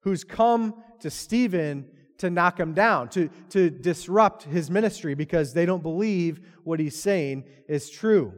who's 0.00 0.24
come 0.24 0.82
to 1.00 1.10
Stephen 1.10 1.86
to 2.18 2.30
knock 2.30 2.60
him 2.60 2.74
down, 2.74 3.08
to, 3.08 3.28
to 3.50 3.70
disrupt 3.70 4.44
his 4.44 4.70
ministry 4.70 5.14
because 5.14 5.54
they 5.54 5.64
don't 5.64 5.82
believe 5.82 6.40
what 6.64 6.78
he's 6.78 7.00
saying 7.00 7.44
is 7.68 7.90
true. 7.90 8.32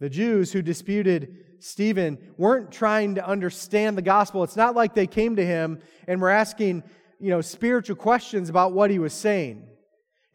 The 0.00 0.10
Jews 0.10 0.52
who 0.52 0.62
disputed 0.62 1.44
Stephen 1.60 2.18
weren't 2.36 2.70
trying 2.70 3.16
to 3.16 3.26
understand 3.26 3.96
the 3.96 4.02
gospel. 4.02 4.44
It's 4.44 4.56
not 4.56 4.76
like 4.76 4.94
they 4.94 5.06
came 5.06 5.36
to 5.36 5.44
him 5.44 5.80
and 6.06 6.20
were 6.20 6.30
asking, 6.30 6.84
you 7.18 7.30
know, 7.30 7.40
spiritual 7.40 7.96
questions 7.96 8.48
about 8.48 8.72
what 8.72 8.90
he 8.90 8.98
was 8.98 9.12
saying. 9.12 9.66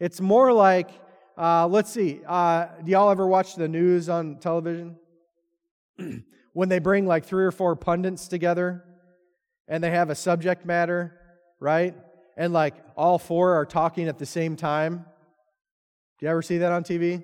It's 0.00 0.20
more 0.20 0.52
like 0.52 0.90
uh, 1.36 1.66
let's 1.66 1.90
see. 1.90 2.20
Uh, 2.26 2.66
do 2.84 2.92
y'all 2.92 3.10
ever 3.10 3.26
watch 3.26 3.56
the 3.56 3.68
news 3.68 4.08
on 4.08 4.36
television? 4.38 4.96
when 6.52 6.68
they 6.68 6.78
bring 6.78 7.06
like 7.06 7.24
three 7.24 7.44
or 7.44 7.50
four 7.50 7.76
pundits 7.76 8.28
together 8.28 8.84
and 9.68 9.82
they 9.82 9.90
have 9.90 10.10
a 10.10 10.14
subject 10.14 10.64
matter, 10.64 11.18
right? 11.60 11.94
And 12.36 12.52
like 12.52 12.74
all 12.96 13.18
four 13.18 13.54
are 13.54 13.66
talking 13.66 14.08
at 14.08 14.18
the 14.18 14.26
same 14.26 14.56
time. 14.56 15.04
Do 16.18 16.26
you 16.26 16.30
ever 16.30 16.42
see 16.42 16.58
that 16.58 16.72
on 16.72 16.84
TV? 16.84 17.22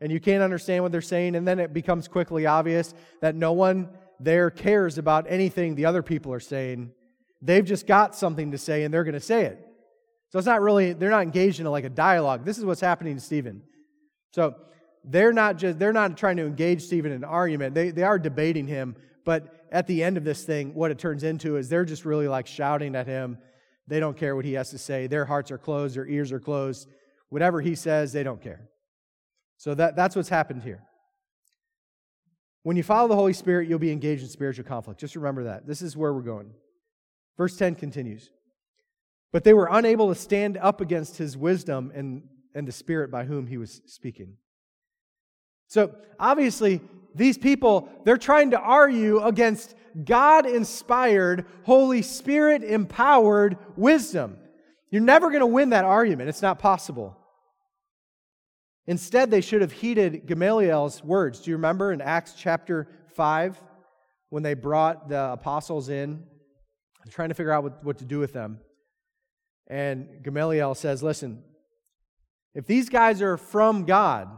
And 0.00 0.10
you 0.10 0.20
can't 0.20 0.42
understand 0.42 0.82
what 0.82 0.92
they're 0.92 1.02
saying, 1.02 1.36
and 1.36 1.46
then 1.46 1.58
it 1.58 1.74
becomes 1.74 2.08
quickly 2.08 2.46
obvious 2.46 2.94
that 3.20 3.34
no 3.34 3.52
one 3.52 3.90
there 4.18 4.50
cares 4.50 4.96
about 4.96 5.26
anything 5.28 5.74
the 5.74 5.84
other 5.84 6.02
people 6.02 6.32
are 6.32 6.40
saying. 6.40 6.92
They've 7.42 7.64
just 7.64 7.86
got 7.86 8.14
something 8.14 8.52
to 8.52 8.58
say, 8.58 8.84
and 8.84 8.92
they're 8.92 9.04
going 9.04 9.12
to 9.12 9.20
say 9.20 9.44
it. 9.44 9.69
So 10.30 10.38
it's 10.38 10.46
not 10.46 10.62
really, 10.62 10.92
they're 10.92 11.10
not 11.10 11.22
engaged 11.22 11.60
in 11.60 11.66
like 11.66 11.84
a 11.84 11.90
dialogue. 11.90 12.44
This 12.44 12.56
is 12.56 12.64
what's 12.64 12.80
happening 12.80 13.16
to 13.16 13.20
Stephen. 13.20 13.62
So 14.32 14.54
they're 15.04 15.32
not 15.32 15.56
just, 15.56 15.78
they're 15.78 15.92
not 15.92 16.16
trying 16.16 16.36
to 16.36 16.46
engage 16.46 16.82
Stephen 16.82 17.10
in 17.10 17.18
an 17.18 17.24
argument. 17.24 17.74
They, 17.74 17.90
they 17.90 18.04
are 18.04 18.18
debating 18.18 18.66
him, 18.66 18.94
but 19.24 19.66
at 19.72 19.86
the 19.86 20.02
end 20.02 20.16
of 20.16 20.24
this 20.24 20.44
thing, 20.44 20.72
what 20.74 20.90
it 20.90 20.98
turns 20.98 21.24
into 21.24 21.56
is 21.56 21.68
they're 21.68 21.84
just 21.84 22.04
really 22.04 22.28
like 22.28 22.46
shouting 22.46 22.94
at 22.94 23.06
him. 23.06 23.38
They 23.88 23.98
don't 23.98 24.16
care 24.16 24.36
what 24.36 24.44
he 24.44 24.52
has 24.52 24.70
to 24.70 24.78
say. 24.78 25.08
Their 25.08 25.24
hearts 25.24 25.50
are 25.50 25.58
closed, 25.58 25.96
their 25.96 26.06
ears 26.06 26.30
are 26.30 26.40
closed. 26.40 26.88
Whatever 27.28 27.60
he 27.60 27.74
says, 27.74 28.12
they 28.12 28.22
don't 28.22 28.40
care. 28.40 28.68
So 29.56 29.74
that, 29.74 29.96
that's 29.96 30.14
what's 30.14 30.28
happened 30.28 30.62
here. 30.62 30.82
When 32.62 32.76
you 32.76 32.82
follow 32.82 33.08
the 33.08 33.16
Holy 33.16 33.32
Spirit, 33.32 33.68
you'll 33.68 33.78
be 33.78 33.92
engaged 33.92 34.22
in 34.22 34.28
spiritual 34.28 34.64
conflict. 34.64 35.00
Just 35.00 35.16
remember 35.16 35.44
that. 35.44 35.66
This 35.66 35.82
is 35.82 35.96
where 35.96 36.12
we're 36.12 36.20
going. 36.20 36.50
Verse 37.36 37.56
10 37.56 37.74
continues. 37.74 38.30
But 39.32 39.44
they 39.44 39.54
were 39.54 39.68
unable 39.70 40.08
to 40.08 40.14
stand 40.14 40.56
up 40.56 40.80
against 40.80 41.16
his 41.16 41.36
wisdom 41.36 41.92
and, 41.94 42.22
and 42.54 42.66
the 42.66 42.72
spirit 42.72 43.10
by 43.10 43.24
whom 43.24 43.46
he 43.46 43.58
was 43.58 43.80
speaking. 43.86 44.34
So 45.68 45.94
obviously, 46.18 46.80
these 47.14 47.38
people, 47.38 47.88
they're 48.04 48.16
trying 48.16 48.50
to 48.50 48.60
argue 48.60 49.20
against 49.20 49.74
God 50.04 50.46
inspired, 50.46 51.46
Holy 51.64 52.02
Spirit 52.02 52.64
empowered 52.64 53.56
wisdom. 53.76 54.36
You're 54.90 55.02
never 55.02 55.28
going 55.28 55.40
to 55.40 55.46
win 55.46 55.70
that 55.70 55.84
argument. 55.84 56.28
It's 56.28 56.42
not 56.42 56.58
possible. 56.58 57.16
Instead, 58.86 59.30
they 59.30 59.40
should 59.40 59.60
have 59.60 59.70
heeded 59.72 60.26
Gamaliel's 60.26 61.04
words. 61.04 61.40
Do 61.40 61.50
you 61.50 61.56
remember 61.56 61.92
in 61.92 62.00
Acts 62.00 62.34
chapter 62.36 62.88
5 63.14 63.62
when 64.30 64.42
they 64.42 64.54
brought 64.54 65.08
the 65.08 65.32
apostles 65.32 65.88
in, 65.88 66.24
trying 67.10 67.28
to 67.28 67.34
figure 67.34 67.52
out 67.52 67.62
what, 67.62 67.84
what 67.84 67.98
to 67.98 68.04
do 68.04 68.18
with 68.18 68.32
them? 68.32 68.58
And 69.70 70.22
Gamaliel 70.24 70.74
says, 70.74 71.00
Listen, 71.02 71.44
if 72.54 72.66
these 72.66 72.88
guys 72.88 73.22
are 73.22 73.36
from 73.36 73.84
God, 73.84 74.28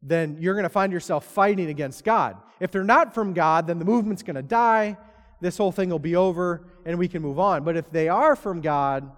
then 0.00 0.36
you're 0.38 0.54
going 0.54 0.62
to 0.62 0.70
find 0.70 0.92
yourself 0.92 1.24
fighting 1.24 1.68
against 1.68 2.04
God. 2.04 2.36
If 2.60 2.70
they're 2.70 2.84
not 2.84 3.12
from 3.12 3.34
God, 3.34 3.66
then 3.66 3.80
the 3.80 3.84
movement's 3.84 4.22
going 4.22 4.36
to 4.36 4.42
die, 4.42 4.96
this 5.40 5.58
whole 5.58 5.72
thing 5.72 5.90
will 5.90 5.98
be 5.98 6.14
over, 6.14 6.68
and 6.86 6.98
we 6.98 7.08
can 7.08 7.22
move 7.22 7.40
on. 7.40 7.64
But 7.64 7.76
if 7.76 7.90
they 7.90 8.08
are 8.08 8.36
from 8.36 8.60
God, 8.60 9.10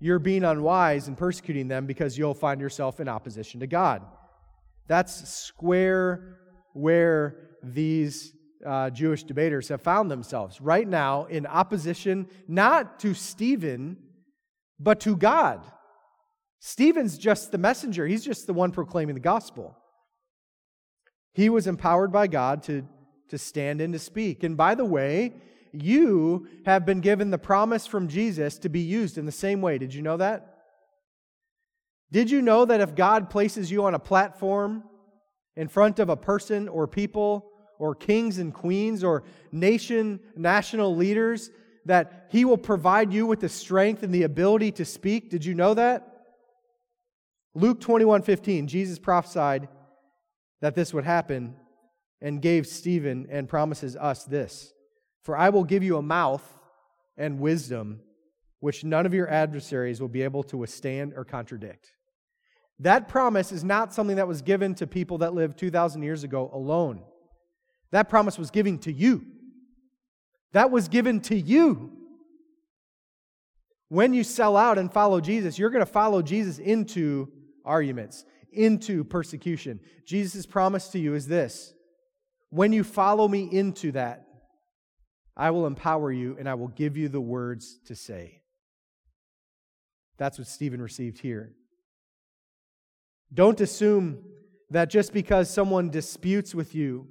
you're 0.00 0.18
being 0.18 0.44
unwise 0.44 1.06
and 1.06 1.16
persecuting 1.16 1.68
them 1.68 1.86
because 1.86 2.18
you'll 2.18 2.34
find 2.34 2.60
yourself 2.60 2.98
in 2.98 3.08
opposition 3.08 3.60
to 3.60 3.66
God. 3.66 4.02
That's 4.88 5.28
square 5.28 6.38
where 6.72 7.50
these 7.62 8.32
uh, 8.64 8.90
Jewish 8.90 9.22
debaters 9.22 9.68
have 9.68 9.82
found 9.82 10.10
themselves 10.10 10.60
right 10.60 10.86
now 10.86 11.26
in 11.26 11.46
opposition 11.46 12.28
not 12.46 12.98
to 13.00 13.14
Stephen, 13.14 13.96
but 14.78 15.00
to 15.00 15.16
God. 15.16 15.64
Stephen's 16.60 17.18
just 17.18 17.52
the 17.52 17.58
messenger, 17.58 18.06
he's 18.06 18.24
just 18.24 18.46
the 18.46 18.52
one 18.52 18.72
proclaiming 18.72 19.14
the 19.14 19.20
gospel. 19.20 19.76
He 21.32 21.48
was 21.48 21.66
empowered 21.66 22.10
by 22.10 22.26
God 22.26 22.64
to, 22.64 22.84
to 23.28 23.38
stand 23.38 23.80
and 23.80 23.92
to 23.92 23.98
speak. 23.98 24.42
And 24.42 24.56
by 24.56 24.74
the 24.74 24.84
way, 24.84 25.34
you 25.72 26.48
have 26.64 26.84
been 26.84 27.00
given 27.00 27.30
the 27.30 27.38
promise 27.38 27.86
from 27.86 28.08
Jesus 28.08 28.58
to 28.58 28.68
be 28.68 28.80
used 28.80 29.18
in 29.18 29.26
the 29.26 29.32
same 29.32 29.60
way. 29.60 29.78
Did 29.78 29.94
you 29.94 30.02
know 30.02 30.16
that? 30.16 30.56
Did 32.10 32.30
you 32.30 32.42
know 32.42 32.64
that 32.64 32.80
if 32.80 32.94
God 32.94 33.30
places 33.30 33.70
you 33.70 33.84
on 33.84 33.94
a 33.94 33.98
platform 33.98 34.82
in 35.54 35.68
front 35.68 35.98
of 35.98 36.08
a 36.08 36.16
person 36.16 36.66
or 36.68 36.86
people 36.86 37.50
or 37.78 37.94
kings 37.94 38.38
and 38.38 38.52
queens 38.52 39.04
or 39.04 39.24
nation, 39.52 40.20
national 40.36 40.96
leaders, 40.96 41.50
that 41.84 42.28
He 42.30 42.44
will 42.44 42.58
provide 42.58 43.12
you 43.12 43.26
with 43.26 43.40
the 43.40 43.48
strength 43.48 44.02
and 44.02 44.12
the 44.12 44.24
ability 44.24 44.72
to 44.72 44.84
speak? 44.84 45.30
Did 45.30 45.44
you 45.44 45.54
know 45.54 45.74
that? 45.74 46.04
Luke 47.54 47.80
21 47.80 48.22
15, 48.22 48.66
Jesus 48.66 48.98
prophesied 48.98 49.68
that 50.60 50.74
this 50.74 50.92
would 50.92 51.04
happen 51.04 51.56
and 52.20 52.42
gave 52.42 52.66
Stephen 52.66 53.26
and 53.30 53.48
promises 53.48 53.96
us 53.96 54.24
this 54.24 54.72
For 55.22 55.36
I 55.36 55.48
will 55.50 55.64
give 55.64 55.82
you 55.82 55.96
a 55.96 56.02
mouth 56.02 56.42
and 57.16 57.40
wisdom 57.40 58.00
which 58.60 58.84
none 58.84 59.06
of 59.06 59.14
your 59.14 59.28
adversaries 59.28 60.00
will 60.00 60.08
be 60.08 60.22
able 60.22 60.42
to 60.42 60.56
withstand 60.56 61.12
or 61.14 61.24
contradict. 61.24 61.92
That 62.80 63.08
promise 63.08 63.52
is 63.52 63.64
not 63.64 63.92
something 63.92 64.16
that 64.16 64.28
was 64.28 64.42
given 64.42 64.74
to 64.76 64.86
people 64.86 65.18
that 65.18 65.34
lived 65.34 65.58
2,000 65.58 66.02
years 66.02 66.24
ago 66.24 66.50
alone. 66.52 67.02
That 67.90 68.08
promise 68.08 68.38
was 68.38 68.50
given 68.50 68.78
to 68.80 68.92
you. 68.92 69.24
That 70.52 70.70
was 70.70 70.88
given 70.88 71.20
to 71.22 71.36
you. 71.36 71.92
When 73.88 74.12
you 74.12 74.24
sell 74.24 74.56
out 74.56 74.78
and 74.78 74.92
follow 74.92 75.20
Jesus, 75.20 75.58
you're 75.58 75.70
going 75.70 75.84
to 75.84 75.90
follow 75.90 76.20
Jesus 76.20 76.58
into 76.58 77.32
arguments, 77.64 78.24
into 78.52 79.04
persecution. 79.04 79.80
Jesus' 80.04 80.46
promise 80.46 80.88
to 80.88 80.98
you 80.98 81.14
is 81.14 81.26
this 81.26 81.72
when 82.50 82.72
you 82.72 82.84
follow 82.84 83.28
me 83.28 83.48
into 83.50 83.92
that, 83.92 84.26
I 85.36 85.50
will 85.50 85.66
empower 85.66 86.10
you 86.10 86.36
and 86.38 86.48
I 86.48 86.54
will 86.54 86.68
give 86.68 86.96
you 86.96 87.08
the 87.08 87.20
words 87.20 87.78
to 87.86 87.94
say. 87.94 88.42
That's 90.16 90.38
what 90.38 90.48
Stephen 90.48 90.82
received 90.82 91.20
here. 91.20 91.52
Don't 93.32 93.60
assume 93.60 94.24
that 94.70 94.90
just 94.90 95.12
because 95.12 95.48
someone 95.48 95.90
disputes 95.90 96.54
with 96.54 96.74
you 96.74 97.06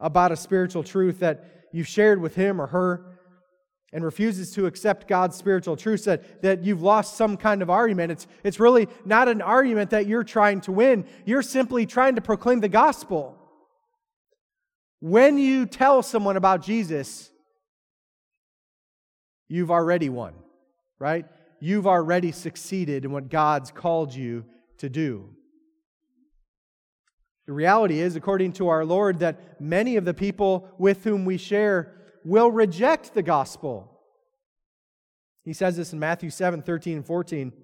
about 0.00 0.32
a 0.32 0.36
spiritual 0.36 0.82
truth 0.82 1.20
that 1.20 1.66
you've 1.72 1.88
shared 1.88 2.20
with 2.20 2.34
him 2.34 2.60
or 2.60 2.66
her 2.68 3.18
and 3.92 4.04
refuses 4.04 4.52
to 4.52 4.66
accept 4.66 5.08
God's 5.08 5.36
spiritual 5.36 5.76
truth, 5.76 6.04
that, 6.04 6.42
that 6.42 6.62
you've 6.62 6.82
lost 6.82 7.16
some 7.16 7.36
kind 7.38 7.62
of 7.62 7.70
argument. 7.70 8.12
It's, 8.12 8.26
it's 8.44 8.60
really 8.60 8.86
not 9.06 9.28
an 9.28 9.40
argument 9.40 9.90
that 9.90 10.06
you're 10.06 10.24
trying 10.24 10.60
to 10.62 10.72
win. 10.72 11.06
You're 11.24 11.42
simply 11.42 11.86
trying 11.86 12.16
to 12.16 12.20
proclaim 12.20 12.60
the 12.60 12.68
gospel. 12.68 13.38
When 15.00 15.38
you 15.38 15.64
tell 15.64 16.02
someone 16.02 16.36
about 16.36 16.62
Jesus, 16.62 17.30
you've 19.48 19.70
already 19.70 20.10
won, 20.10 20.34
right? 20.98 21.24
You've 21.58 21.86
already 21.86 22.32
succeeded 22.32 23.06
in 23.06 23.12
what 23.12 23.30
God's 23.30 23.70
called 23.70 24.14
you 24.14 24.44
to 24.78 24.90
do. 24.90 25.30
The 27.48 27.54
reality 27.54 27.98
is, 27.98 28.14
according 28.14 28.52
to 28.52 28.68
our 28.68 28.84
Lord, 28.84 29.20
that 29.20 29.58
many 29.58 29.96
of 29.96 30.04
the 30.04 30.12
people 30.12 30.68
with 30.76 31.04
whom 31.04 31.24
we 31.24 31.38
share 31.38 31.94
will 32.22 32.50
reject 32.50 33.14
the 33.14 33.22
gospel. 33.22 33.90
He 35.44 35.54
says 35.54 35.78
this 35.78 35.94
in 35.94 35.98
Matthew 35.98 36.28
7 36.28 36.60
13 36.60 36.98
and 36.98 37.06
14. 37.06 37.54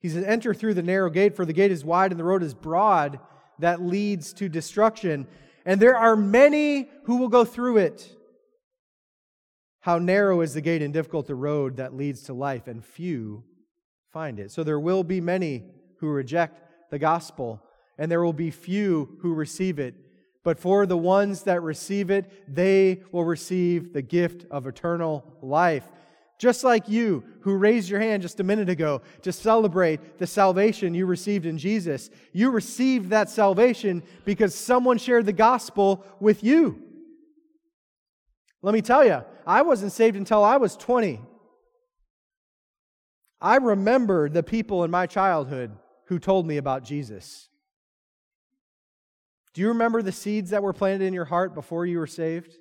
He 0.00 0.08
says, 0.08 0.24
Enter 0.24 0.54
through 0.54 0.72
the 0.72 0.82
narrow 0.82 1.10
gate, 1.10 1.36
for 1.36 1.44
the 1.44 1.52
gate 1.52 1.70
is 1.70 1.84
wide 1.84 2.12
and 2.12 2.18
the 2.18 2.24
road 2.24 2.42
is 2.42 2.54
broad 2.54 3.20
that 3.58 3.82
leads 3.82 4.32
to 4.32 4.48
destruction. 4.48 5.26
And 5.66 5.78
there 5.82 5.98
are 5.98 6.16
many 6.16 6.88
who 7.04 7.18
will 7.18 7.28
go 7.28 7.44
through 7.44 7.76
it. 7.76 8.16
How 9.80 9.98
narrow 9.98 10.40
is 10.40 10.54
the 10.54 10.62
gate 10.62 10.80
and 10.80 10.94
difficult 10.94 11.26
the 11.26 11.34
road 11.34 11.76
that 11.76 11.94
leads 11.94 12.22
to 12.22 12.32
life, 12.32 12.68
and 12.68 12.82
few 12.82 13.44
find 14.14 14.40
it. 14.40 14.50
So 14.50 14.64
there 14.64 14.80
will 14.80 15.04
be 15.04 15.20
many 15.20 15.64
who 15.98 16.08
reject 16.08 16.90
the 16.90 16.98
gospel, 16.98 17.62
and 18.00 18.10
there 18.10 18.24
will 18.24 18.32
be 18.32 18.50
few 18.50 19.18
who 19.20 19.34
receive 19.34 19.78
it. 19.78 19.94
But 20.42 20.58
for 20.58 20.86
the 20.86 20.96
ones 20.96 21.42
that 21.42 21.62
receive 21.62 22.10
it, 22.10 22.52
they 22.52 23.02
will 23.12 23.26
receive 23.26 23.92
the 23.92 24.00
gift 24.00 24.46
of 24.50 24.66
eternal 24.66 25.22
life. 25.42 25.84
Just 26.38 26.64
like 26.64 26.88
you, 26.88 27.22
who 27.42 27.56
raised 27.56 27.90
your 27.90 28.00
hand 28.00 28.22
just 28.22 28.40
a 28.40 28.42
minute 28.42 28.70
ago 28.70 29.02
to 29.20 29.30
celebrate 29.30 30.16
the 30.18 30.26
salvation 30.26 30.94
you 30.94 31.04
received 31.04 31.44
in 31.44 31.58
Jesus, 31.58 32.08
you 32.32 32.50
received 32.50 33.10
that 33.10 33.28
salvation 33.28 34.02
because 34.24 34.54
someone 34.54 34.96
shared 34.96 35.26
the 35.26 35.34
gospel 35.34 36.02
with 36.20 36.42
you. 36.42 36.82
Let 38.62 38.72
me 38.72 38.80
tell 38.80 39.04
you, 39.04 39.22
I 39.46 39.60
wasn't 39.60 39.92
saved 39.92 40.16
until 40.16 40.42
I 40.42 40.56
was 40.56 40.74
20. 40.74 41.20
I 43.42 43.56
remember 43.56 44.30
the 44.30 44.42
people 44.42 44.84
in 44.84 44.90
my 44.90 45.06
childhood 45.06 45.76
who 46.06 46.18
told 46.18 46.46
me 46.46 46.56
about 46.56 46.82
Jesus. 46.82 47.49
Do 49.54 49.60
you 49.60 49.68
remember 49.68 50.02
the 50.02 50.12
seeds 50.12 50.50
that 50.50 50.62
were 50.62 50.72
planted 50.72 51.04
in 51.04 51.14
your 51.14 51.24
heart 51.24 51.54
before 51.54 51.86
you 51.86 51.98
were 51.98 52.06
saved? 52.06 52.54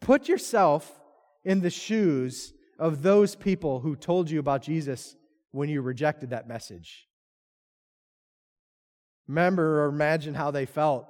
Put 0.00 0.28
yourself 0.28 1.00
in 1.44 1.60
the 1.60 1.70
shoes 1.70 2.52
of 2.78 3.02
those 3.02 3.34
people 3.34 3.80
who 3.80 3.96
told 3.96 4.30
you 4.30 4.38
about 4.40 4.62
Jesus 4.62 5.16
when 5.52 5.68
you 5.68 5.82
rejected 5.82 6.30
that 6.30 6.48
message. 6.48 7.06
Remember 9.28 9.84
or 9.84 9.88
imagine 9.88 10.34
how 10.34 10.50
they 10.50 10.66
felt 10.66 11.06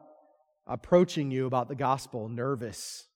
approaching 0.67 1.31
you 1.31 1.47
about 1.47 1.69
the 1.69 1.75
gospel, 1.75 2.29
nervous, 2.29 3.07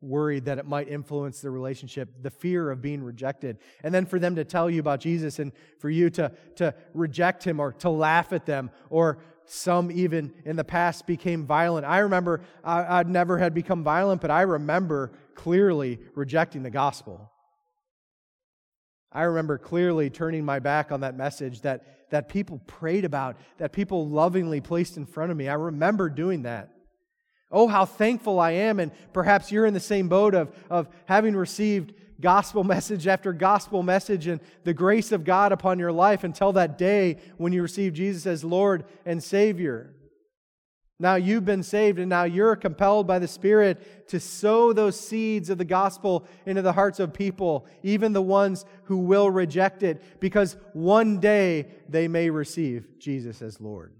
worried 0.00 0.44
that 0.44 0.58
it 0.58 0.66
might 0.66 0.88
influence 0.88 1.40
the 1.40 1.50
relationship, 1.50 2.10
the 2.22 2.30
fear 2.30 2.70
of 2.70 2.82
being 2.82 3.02
rejected. 3.02 3.58
And 3.82 3.94
then 3.94 4.06
for 4.06 4.18
them 4.18 4.36
to 4.36 4.44
tell 4.44 4.68
you 4.68 4.80
about 4.80 5.00
Jesus 5.00 5.38
and 5.38 5.52
for 5.80 5.88
you 5.88 6.10
to, 6.10 6.30
to 6.56 6.74
reject 6.92 7.42
him 7.42 7.58
or 7.58 7.72
to 7.74 7.90
laugh 7.90 8.32
at 8.32 8.46
them 8.46 8.70
or 8.90 9.18
some 9.46 9.90
even 9.90 10.32
in 10.44 10.56
the 10.56 10.64
past 10.64 11.06
became 11.06 11.44
violent. 11.44 11.86
I 11.86 11.98
remember 11.98 12.40
I, 12.62 12.98
would 12.98 13.08
never 13.08 13.38
had 13.38 13.54
become 13.54 13.84
violent, 13.84 14.20
but 14.20 14.30
I 14.30 14.42
remember 14.42 15.12
clearly 15.34 15.98
rejecting 16.14 16.62
the 16.62 16.70
gospel. 16.70 17.30
I 19.12 19.22
remember 19.22 19.58
clearly 19.58 20.10
turning 20.10 20.44
my 20.44 20.58
back 20.58 20.90
on 20.90 21.00
that 21.00 21.16
message 21.16 21.60
that, 21.60 22.10
that 22.10 22.28
people 22.28 22.60
prayed 22.66 23.04
about, 23.04 23.36
that 23.58 23.72
people 23.72 24.08
lovingly 24.08 24.60
placed 24.60 24.96
in 24.96 25.06
front 25.06 25.30
of 25.30 25.36
me. 25.36 25.48
I 25.48 25.54
remember 25.54 26.08
doing 26.08 26.42
that. 26.42 26.70
Oh, 27.50 27.68
how 27.68 27.84
thankful 27.84 28.40
I 28.40 28.52
am. 28.52 28.80
And 28.80 28.90
perhaps 29.12 29.52
you're 29.52 29.66
in 29.66 29.74
the 29.74 29.80
same 29.80 30.08
boat 30.08 30.34
of, 30.34 30.52
of 30.68 30.88
having 31.06 31.36
received 31.36 31.94
gospel 32.24 32.64
message 32.64 33.06
after 33.06 33.34
gospel 33.34 33.82
message 33.82 34.26
and 34.26 34.40
the 34.64 34.72
grace 34.72 35.12
of 35.12 35.24
God 35.24 35.52
upon 35.52 35.78
your 35.78 35.92
life 35.92 36.24
until 36.24 36.54
that 36.54 36.78
day 36.78 37.18
when 37.36 37.52
you 37.52 37.60
receive 37.60 37.92
Jesus 37.92 38.26
as 38.26 38.42
Lord 38.42 38.86
and 39.04 39.22
Savior. 39.22 39.94
Now 40.98 41.16
you've 41.16 41.44
been 41.44 41.62
saved, 41.62 41.98
and 41.98 42.08
now 42.08 42.24
you're 42.24 42.56
compelled 42.56 43.06
by 43.06 43.18
the 43.18 43.28
Spirit 43.28 44.08
to 44.08 44.18
sow 44.18 44.72
those 44.72 44.98
seeds 44.98 45.50
of 45.50 45.58
the 45.58 45.66
gospel 45.66 46.26
into 46.46 46.62
the 46.62 46.72
hearts 46.72 46.98
of 46.98 47.12
people, 47.12 47.66
even 47.82 48.14
the 48.14 48.22
ones 48.22 48.64
who 48.84 48.96
will 48.96 49.28
reject 49.28 49.82
it, 49.82 50.02
because 50.18 50.56
one 50.72 51.20
day 51.20 51.66
they 51.90 52.08
may 52.08 52.30
receive 52.30 52.86
Jesus 52.98 53.42
as 53.42 53.60
Lord. 53.60 53.92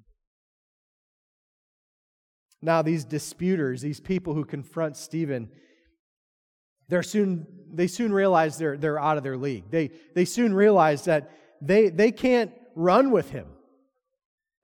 Now, 2.63 2.81
these 2.81 3.05
disputers, 3.05 3.83
these 3.83 4.01
people 4.01 4.33
who 4.33 4.47
confront 4.47 4.97
Stephen, 4.97 5.51
they're 6.89 7.03
soon, 7.03 7.47
they 7.73 7.87
soon 7.87 8.13
realize 8.13 8.59
they're, 8.59 8.77
they're 8.77 8.99
out 8.99 9.17
of 9.17 9.23
their 9.23 9.37
league. 9.37 9.65
They, 9.71 9.91
they 10.15 10.25
soon 10.25 10.55
realize 10.55 11.05
that 11.05 11.31
they, 11.61 11.89
they 11.89 12.13
can't 12.13 12.53
run 12.75 13.11
with 13.11 13.31
him. 13.31 13.47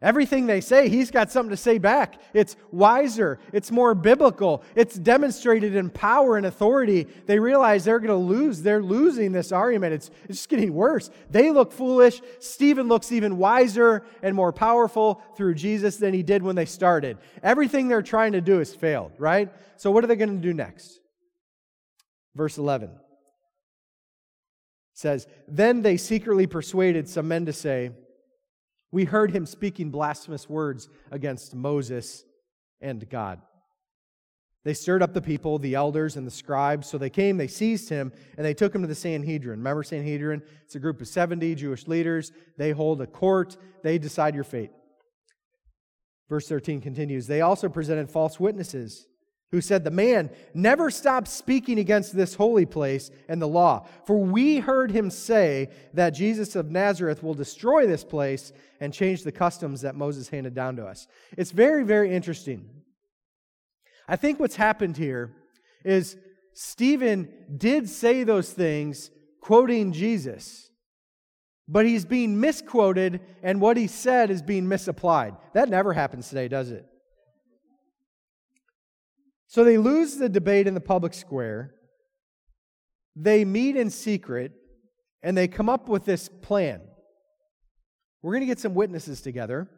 Everything 0.02 0.46
they 0.46 0.62
say, 0.62 0.88
he's 0.88 1.10
got 1.10 1.30
something 1.30 1.50
to 1.50 1.58
say 1.58 1.76
back. 1.76 2.18
It's 2.32 2.56
wiser, 2.70 3.38
it's 3.52 3.70
more 3.70 3.94
biblical, 3.94 4.64
it's 4.74 4.94
demonstrated 4.94 5.76
in 5.76 5.90
power 5.90 6.38
and 6.38 6.46
authority. 6.46 7.06
They 7.26 7.38
realize 7.38 7.84
they're 7.84 7.98
going 7.98 8.08
to 8.08 8.14
lose. 8.16 8.62
They're 8.62 8.82
losing 8.82 9.32
this 9.32 9.52
argument. 9.52 9.92
It's, 9.92 10.10
it's 10.24 10.38
just 10.38 10.48
getting 10.48 10.72
worse. 10.72 11.10
They 11.30 11.50
look 11.50 11.70
foolish. 11.70 12.22
Stephen 12.38 12.88
looks 12.88 13.12
even 13.12 13.36
wiser 13.36 14.02
and 14.22 14.34
more 14.34 14.54
powerful 14.54 15.20
through 15.36 15.56
Jesus 15.56 15.98
than 15.98 16.14
he 16.14 16.22
did 16.22 16.42
when 16.42 16.56
they 16.56 16.64
started. 16.64 17.18
Everything 17.42 17.88
they're 17.88 18.00
trying 18.00 18.32
to 18.32 18.40
do 18.40 18.58
has 18.58 18.74
failed, 18.74 19.12
right? 19.18 19.52
So, 19.76 19.90
what 19.90 20.02
are 20.02 20.06
they 20.06 20.16
going 20.16 20.34
to 20.34 20.42
do 20.42 20.54
next? 20.54 20.98
Verse 22.34 22.58
11 22.58 22.90
says, 24.94 25.26
Then 25.48 25.82
they 25.82 25.96
secretly 25.96 26.46
persuaded 26.46 27.08
some 27.08 27.28
men 27.28 27.46
to 27.46 27.52
say, 27.52 27.90
we 28.92 29.04
heard 29.04 29.30
him 29.30 29.46
speaking 29.46 29.90
blasphemous 29.90 30.48
words 30.48 30.88
against 31.10 31.54
Moses 31.54 32.24
and 32.80 33.08
God. 33.08 33.40
They 34.62 34.74
stirred 34.74 35.02
up 35.02 35.14
the 35.14 35.22
people, 35.22 35.58
the 35.58 35.74
elders 35.74 36.16
and 36.16 36.26
the 36.26 36.30
scribes. 36.30 36.88
So 36.88 36.98
they 36.98 37.08
came, 37.08 37.38
they 37.38 37.46
seized 37.46 37.88
him, 37.88 38.12
and 38.36 38.44
they 38.44 38.52
took 38.52 38.74
him 38.74 38.82
to 38.82 38.88
the 38.88 38.94
Sanhedrin. 38.94 39.60
Remember 39.60 39.82
Sanhedrin? 39.82 40.42
It's 40.64 40.74
a 40.74 40.80
group 40.80 41.00
of 41.00 41.08
70 41.08 41.54
Jewish 41.54 41.86
leaders. 41.86 42.32
They 42.58 42.72
hold 42.72 43.00
a 43.00 43.06
court, 43.06 43.56
they 43.82 43.96
decide 43.96 44.34
your 44.34 44.44
fate. 44.44 44.70
Verse 46.28 46.46
13 46.46 46.80
continues 46.80 47.26
They 47.26 47.40
also 47.40 47.68
presented 47.68 48.10
false 48.10 48.38
witnesses 48.38 49.06
who 49.50 49.60
said, 49.60 49.84
The 49.84 49.90
man 49.90 50.30
never 50.54 50.90
stopped 50.90 51.28
speaking 51.28 51.78
against 51.78 52.14
this 52.14 52.34
holy 52.34 52.66
place 52.66 53.10
and 53.28 53.40
the 53.42 53.48
law. 53.48 53.86
For 54.06 54.18
we 54.18 54.58
heard 54.58 54.90
him 54.90 55.10
say 55.10 55.68
that 55.94 56.10
Jesus 56.10 56.54
of 56.56 56.70
Nazareth 56.70 57.22
will 57.22 57.34
destroy 57.34 57.86
this 57.86 58.04
place 58.04 58.52
and 58.80 58.94
change 58.94 59.22
the 59.22 59.32
customs 59.32 59.80
that 59.82 59.96
Moses 59.96 60.28
handed 60.28 60.54
down 60.54 60.76
to 60.76 60.86
us. 60.86 61.06
It's 61.36 61.50
very, 61.50 61.84
very 61.84 62.14
interesting. 62.14 62.68
I 64.08 64.16
think 64.16 64.40
what's 64.40 64.56
happened 64.56 64.96
here 64.96 65.32
is 65.84 66.16
Stephen 66.52 67.28
did 67.56 67.88
say 67.88 68.24
those 68.24 68.52
things 68.52 69.10
quoting 69.40 69.92
Jesus, 69.92 70.70
but 71.66 71.86
he's 71.86 72.04
being 72.04 72.40
misquoted, 72.40 73.20
and 73.42 73.60
what 73.60 73.76
he 73.76 73.86
said 73.86 74.30
is 74.30 74.42
being 74.42 74.68
misapplied. 74.68 75.36
That 75.54 75.68
never 75.68 75.92
happens 75.92 76.28
today, 76.28 76.48
does 76.48 76.70
it? 76.70 76.84
So 79.50 79.64
they 79.64 79.78
lose 79.78 80.14
the 80.14 80.28
debate 80.28 80.68
in 80.68 80.74
the 80.74 80.80
public 80.80 81.12
square. 81.12 81.74
They 83.16 83.44
meet 83.44 83.74
in 83.74 83.90
secret 83.90 84.52
and 85.24 85.36
they 85.36 85.48
come 85.48 85.68
up 85.68 85.88
with 85.88 86.04
this 86.04 86.28
plan. 86.28 86.80
We're 88.22 88.30
going 88.30 88.42
to 88.42 88.46
get 88.46 88.60
some 88.60 88.74
witnesses 88.74 89.20
together 89.20 89.68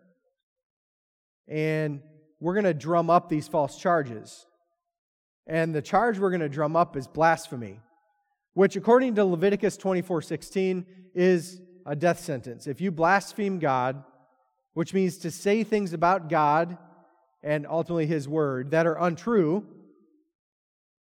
and 1.48 2.02
we're 2.38 2.52
going 2.52 2.64
to 2.64 2.74
drum 2.74 3.08
up 3.08 3.30
these 3.30 3.48
false 3.48 3.78
charges. 3.78 4.44
And 5.46 5.74
the 5.74 5.80
charge 5.80 6.18
we're 6.18 6.28
going 6.28 6.40
to 6.40 6.50
drum 6.50 6.76
up 6.76 6.94
is 6.94 7.08
blasphemy, 7.08 7.80
which 8.52 8.76
according 8.76 9.14
to 9.14 9.24
Leviticus 9.24 9.78
24:16 9.78 10.84
is 11.14 11.62
a 11.86 11.96
death 11.96 12.20
sentence. 12.20 12.66
If 12.66 12.82
you 12.82 12.90
blaspheme 12.90 13.58
God, 13.58 14.04
which 14.74 14.92
means 14.92 15.16
to 15.18 15.30
say 15.30 15.64
things 15.64 15.94
about 15.94 16.28
God 16.28 16.76
and 17.42 17.66
ultimately 17.66 18.06
his 18.06 18.28
word 18.28 18.70
that 18.70 18.86
are 18.86 18.96
untrue, 18.98 19.66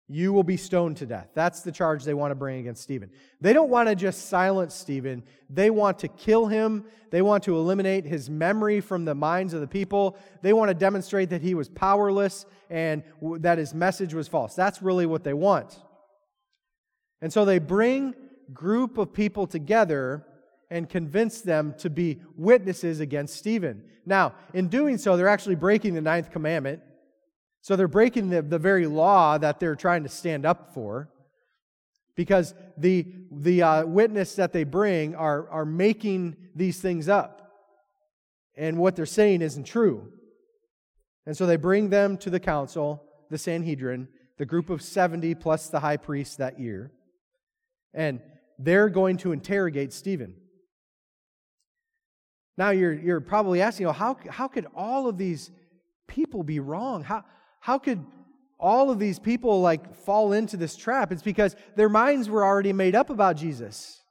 you 0.08 0.32
will 0.32 0.42
be 0.42 0.56
stoned 0.56 0.96
to 0.96 1.06
death. 1.06 1.28
That's 1.34 1.60
the 1.62 1.70
charge 1.70 2.04
they 2.04 2.14
want 2.14 2.32
to 2.32 2.34
bring 2.34 2.58
against 2.58 2.82
Stephen. 2.82 3.10
They 3.40 3.52
don't 3.52 3.70
want 3.70 3.88
to 3.88 3.94
just 3.94 4.28
silence 4.28 4.74
Stephen, 4.74 5.22
they 5.48 5.70
want 5.70 6.00
to 6.00 6.08
kill 6.08 6.46
him. 6.46 6.84
They 7.10 7.22
want 7.22 7.42
to 7.44 7.56
eliminate 7.56 8.04
his 8.04 8.30
memory 8.30 8.80
from 8.80 9.04
the 9.04 9.14
minds 9.16 9.52
of 9.52 9.60
the 9.60 9.66
people. 9.66 10.16
They 10.42 10.52
want 10.52 10.68
to 10.68 10.74
demonstrate 10.74 11.30
that 11.30 11.42
he 11.42 11.54
was 11.54 11.68
powerless 11.68 12.46
and 12.70 13.02
that 13.20 13.58
his 13.58 13.74
message 13.74 14.14
was 14.14 14.28
false. 14.28 14.54
That's 14.54 14.80
really 14.80 15.06
what 15.06 15.24
they 15.24 15.34
want. 15.34 15.76
And 17.20 17.32
so 17.32 17.44
they 17.44 17.58
bring 17.58 18.14
group 18.52 18.96
of 18.96 19.12
people 19.12 19.46
together 19.46 20.24
and 20.70 20.88
convince 20.88 21.40
them 21.40 21.74
to 21.78 21.90
be 21.90 22.20
witnesses 22.36 23.00
against 23.00 23.36
Stephen. 23.36 23.82
Now, 24.06 24.34
in 24.54 24.68
doing 24.68 24.98
so, 24.98 25.16
they're 25.16 25.28
actually 25.28 25.56
breaking 25.56 25.94
the 25.94 26.00
ninth 26.00 26.30
commandment. 26.30 26.80
So 27.60 27.76
they're 27.76 27.88
breaking 27.88 28.30
the, 28.30 28.42
the 28.42 28.58
very 28.58 28.86
law 28.86 29.36
that 29.36 29.60
they're 29.60 29.76
trying 29.76 30.04
to 30.04 30.08
stand 30.08 30.46
up 30.46 30.72
for 30.72 31.10
because 32.14 32.54
the, 32.76 33.06
the 33.30 33.62
uh, 33.62 33.86
witness 33.86 34.36
that 34.36 34.52
they 34.52 34.64
bring 34.64 35.14
are, 35.14 35.48
are 35.50 35.64
making 35.64 36.36
these 36.54 36.80
things 36.80 37.08
up. 37.08 37.36
And 38.56 38.78
what 38.78 38.96
they're 38.96 39.06
saying 39.06 39.42
isn't 39.42 39.64
true. 39.64 40.12
And 41.26 41.36
so 41.36 41.46
they 41.46 41.56
bring 41.56 41.90
them 41.90 42.16
to 42.18 42.30
the 42.30 42.40
council, 42.40 43.02
the 43.30 43.38
Sanhedrin, 43.38 44.08
the 44.38 44.46
group 44.46 44.70
of 44.70 44.82
70 44.82 45.34
plus 45.34 45.68
the 45.68 45.80
high 45.80 45.96
priest 45.96 46.38
that 46.38 46.58
year. 46.58 46.92
And 47.92 48.20
they're 48.58 48.88
going 48.88 49.16
to 49.18 49.32
interrogate 49.32 49.92
Stephen. 49.92 50.34
Now 52.60 52.72
you're, 52.72 52.92
you're 52.92 53.22
probably 53.22 53.62
asking, 53.62 53.86
well, 53.86 53.94
how, 53.94 54.18
how 54.28 54.46
could 54.46 54.66
all 54.76 55.08
of 55.08 55.16
these 55.16 55.50
people 56.06 56.42
be 56.42 56.60
wrong? 56.60 57.02
How, 57.02 57.24
how 57.58 57.78
could 57.78 58.04
all 58.58 58.90
of 58.90 58.98
these 58.98 59.18
people 59.18 59.62
like 59.62 59.94
fall 59.94 60.34
into 60.34 60.58
this 60.58 60.76
trap? 60.76 61.10
It's 61.10 61.22
because 61.22 61.56
their 61.74 61.88
minds 61.88 62.28
were 62.28 62.44
already 62.44 62.74
made 62.74 62.94
up 62.94 63.08
about 63.08 63.36
Jesus. 63.36 64.02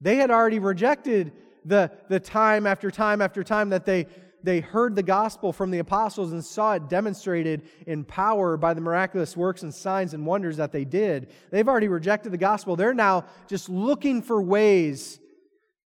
They 0.00 0.14
had 0.14 0.30
already 0.30 0.60
rejected 0.60 1.32
the, 1.64 1.90
the 2.08 2.20
time 2.20 2.68
after 2.68 2.88
time 2.88 3.20
after 3.20 3.42
time 3.42 3.70
that 3.70 3.84
they, 3.84 4.06
they 4.44 4.60
heard 4.60 4.94
the 4.94 5.02
gospel 5.02 5.52
from 5.52 5.72
the 5.72 5.80
apostles 5.80 6.30
and 6.30 6.44
saw 6.44 6.74
it 6.74 6.88
demonstrated 6.88 7.62
in 7.88 8.04
power 8.04 8.56
by 8.56 8.74
the 8.74 8.80
miraculous 8.80 9.36
works 9.36 9.64
and 9.64 9.74
signs 9.74 10.14
and 10.14 10.24
wonders 10.24 10.56
that 10.58 10.70
they 10.70 10.84
did. 10.84 11.32
They've 11.50 11.68
already 11.68 11.88
rejected 11.88 12.30
the 12.30 12.38
gospel. 12.38 12.76
They're 12.76 12.94
now 12.94 13.24
just 13.48 13.68
looking 13.68 14.22
for 14.22 14.40
ways 14.40 15.18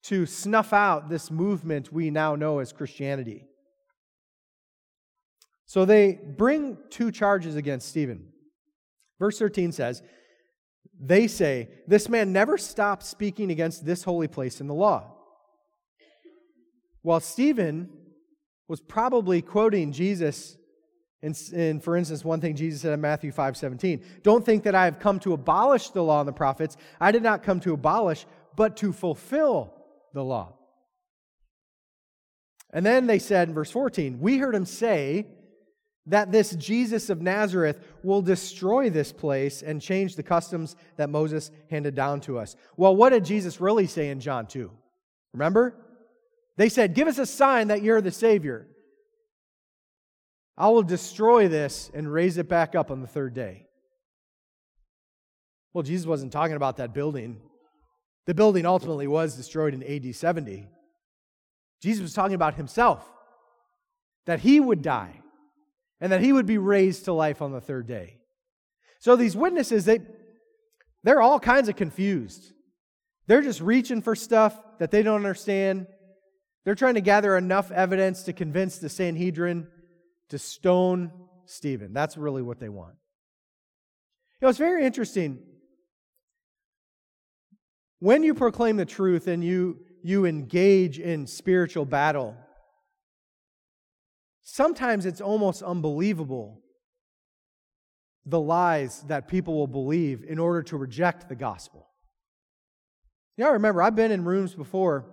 to 0.05 0.25
snuff 0.25 0.71
out 0.71 1.09
this 1.09 1.31
movement 1.31 1.91
we 1.91 2.11
now 2.11 2.35
know 2.35 2.59
as 2.59 2.71
Christianity. 2.71 3.45
So 5.65 5.83
they 5.83 6.13
bring 6.13 6.77
two 6.91 7.11
charges 7.11 7.55
against 7.55 7.89
Stephen. 7.89 8.27
Verse 9.19 9.39
13 9.39 9.71
says, 9.71 10.03
They 10.99 11.27
say, 11.27 11.69
This 11.87 12.07
man 12.07 12.31
never 12.31 12.57
stopped 12.57 13.03
speaking 13.03 13.49
against 13.49 13.83
this 13.83 14.03
holy 14.03 14.27
place 14.27 14.61
in 14.61 14.67
the 14.67 14.75
law. 14.75 15.11
While 17.01 17.19
Stephen 17.19 17.89
was 18.67 18.81
probably 18.81 19.41
quoting 19.41 19.91
Jesus 19.91 20.57
in, 21.23 21.79
for 21.79 21.97
instance, 21.97 22.23
one 22.23 22.39
thing 22.39 22.55
Jesus 22.55 22.81
said 22.81 22.93
in 22.93 23.01
Matthew 23.01 23.31
5 23.31 23.57
17, 23.57 24.03
Don't 24.21 24.45
think 24.45 24.63
that 24.63 24.75
I 24.75 24.85
have 24.85 24.99
come 24.99 25.19
to 25.21 25.33
abolish 25.33 25.89
the 25.89 26.03
law 26.03 26.19
and 26.19 26.27
the 26.27 26.33
prophets. 26.33 26.77
I 27.01 27.11
did 27.11 27.23
not 27.23 27.41
come 27.41 27.59
to 27.61 27.73
abolish, 27.73 28.27
but 28.55 28.77
to 28.77 28.93
fulfill 28.93 29.74
the 30.15 30.23
law. 30.23 30.57
And 32.73 32.83
then 32.83 33.05
they 33.05 33.19
said 33.19 33.49
in 33.49 33.53
verse 33.53 33.69
14, 33.69 34.19
We 34.19 34.39
heard 34.39 34.55
him 34.55 34.65
say, 34.65 35.27
that 36.07 36.31
this 36.31 36.55
Jesus 36.55 37.09
of 37.09 37.21
Nazareth 37.21 37.79
will 38.03 38.21
destroy 38.21 38.89
this 38.89 39.11
place 39.11 39.63
and 39.63 39.81
change 39.81 40.15
the 40.15 40.23
customs 40.23 40.75
that 40.97 41.09
Moses 41.09 41.51
handed 41.69 41.95
down 41.95 42.21
to 42.21 42.37
us. 42.37 42.55
Well, 42.77 42.95
what 42.95 43.09
did 43.09 43.25
Jesus 43.25 43.59
really 43.59 43.87
say 43.87 44.09
in 44.09 44.19
John 44.19 44.45
2? 44.45 44.71
Remember? 45.33 45.75
They 46.57 46.69
said, 46.69 46.93
Give 46.93 47.07
us 47.07 47.17
a 47.17 47.25
sign 47.25 47.69
that 47.69 47.81
you're 47.81 48.01
the 48.01 48.11
Savior. 48.11 48.67
I 50.57 50.69
will 50.69 50.83
destroy 50.83 51.47
this 51.47 51.91
and 51.93 52.11
raise 52.11 52.37
it 52.37 52.47
back 52.47 52.75
up 52.75 52.91
on 52.91 53.01
the 53.01 53.07
third 53.07 53.33
day. 53.33 53.65
Well, 55.73 55.83
Jesus 55.83 56.05
wasn't 56.05 56.31
talking 56.31 56.55
about 56.55 56.77
that 56.77 56.93
building. 56.93 57.41
The 58.25 58.33
building 58.33 58.65
ultimately 58.65 59.07
was 59.07 59.35
destroyed 59.35 59.73
in 59.73 59.83
AD 59.83 60.15
70. 60.15 60.67
Jesus 61.81 62.01
was 62.01 62.13
talking 62.13 62.35
about 62.35 62.55
himself, 62.55 63.05
that 64.25 64.39
he 64.39 64.59
would 64.59 64.81
die 64.81 65.21
and 66.01 66.11
that 66.11 66.21
he 66.21 66.33
would 66.33 66.45
be 66.45 66.57
raised 66.57 67.05
to 67.05 67.13
life 67.13 67.41
on 67.41 67.51
the 67.51 67.61
third 67.61 67.87
day. 67.87 68.17
So 68.99 69.15
these 69.15 69.35
witnesses, 69.35 69.85
they, 69.85 69.99
they're 71.03 71.21
all 71.21 71.39
kinds 71.39 71.69
of 71.69 71.75
confused. 71.75 72.51
They're 73.27 73.41
just 73.41 73.61
reaching 73.61 74.01
for 74.01 74.15
stuff 74.15 74.59
that 74.79 74.91
they 74.91 75.03
don't 75.03 75.17
understand. 75.17 75.87
They're 76.63 76.75
trying 76.75 76.95
to 76.95 77.01
gather 77.01 77.37
enough 77.37 77.71
evidence 77.71 78.23
to 78.23 78.33
convince 78.33 78.77
the 78.77 78.89
Sanhedrin 78.89 79.67
to 80.29 80.39
stone 80.39 81.11
Stephen. 81.45 81.93
That's 81.93 82.17
really 82.17 82.41
what 82.41 82.59
they 82.59 82.69
want. 82.69 82.95
You 84.41 84.45
know, 84.45 84.49
it's 84.49 84.57
very 84.57 84.85
interesting. 84.85 85.39
When 88.05 88.21
you 88.21 88.35
proclaim 88.35 88.77
the 88.77 88.85
truth 88.85 89.27
and 89.27 89.43
you, 89.43 89.79
you 90.03 90.25
engage 90.25 90.99
in 90.99 91.25
spiritual 91.25 91.85
battle, 91.85 92.37
Sometimes 94.47 95.07
it's 95.07 95.21
almost 95.21 95.63
unbelievable 95.63 96.61
the 98.27 98.39
lies 98.39 99.01
that 99.07 99.27
people 99.27 99.55
will 99.55 99.65
believe 99.65 100.23
in 100.23 100.37
order 100.37 100.61
to 100.61 100.77
reject 100.77 101.27
the 101.27 101.35
gospel. 101.35 101.87
Yeah, 103.37 103.47
I 103.47 103.53
remember 103.53 103.81
I've 103.81 103.95
been 103.95 104.11
in 104.11 104.23
rooms 104.23 104.53
before 104.53 105.07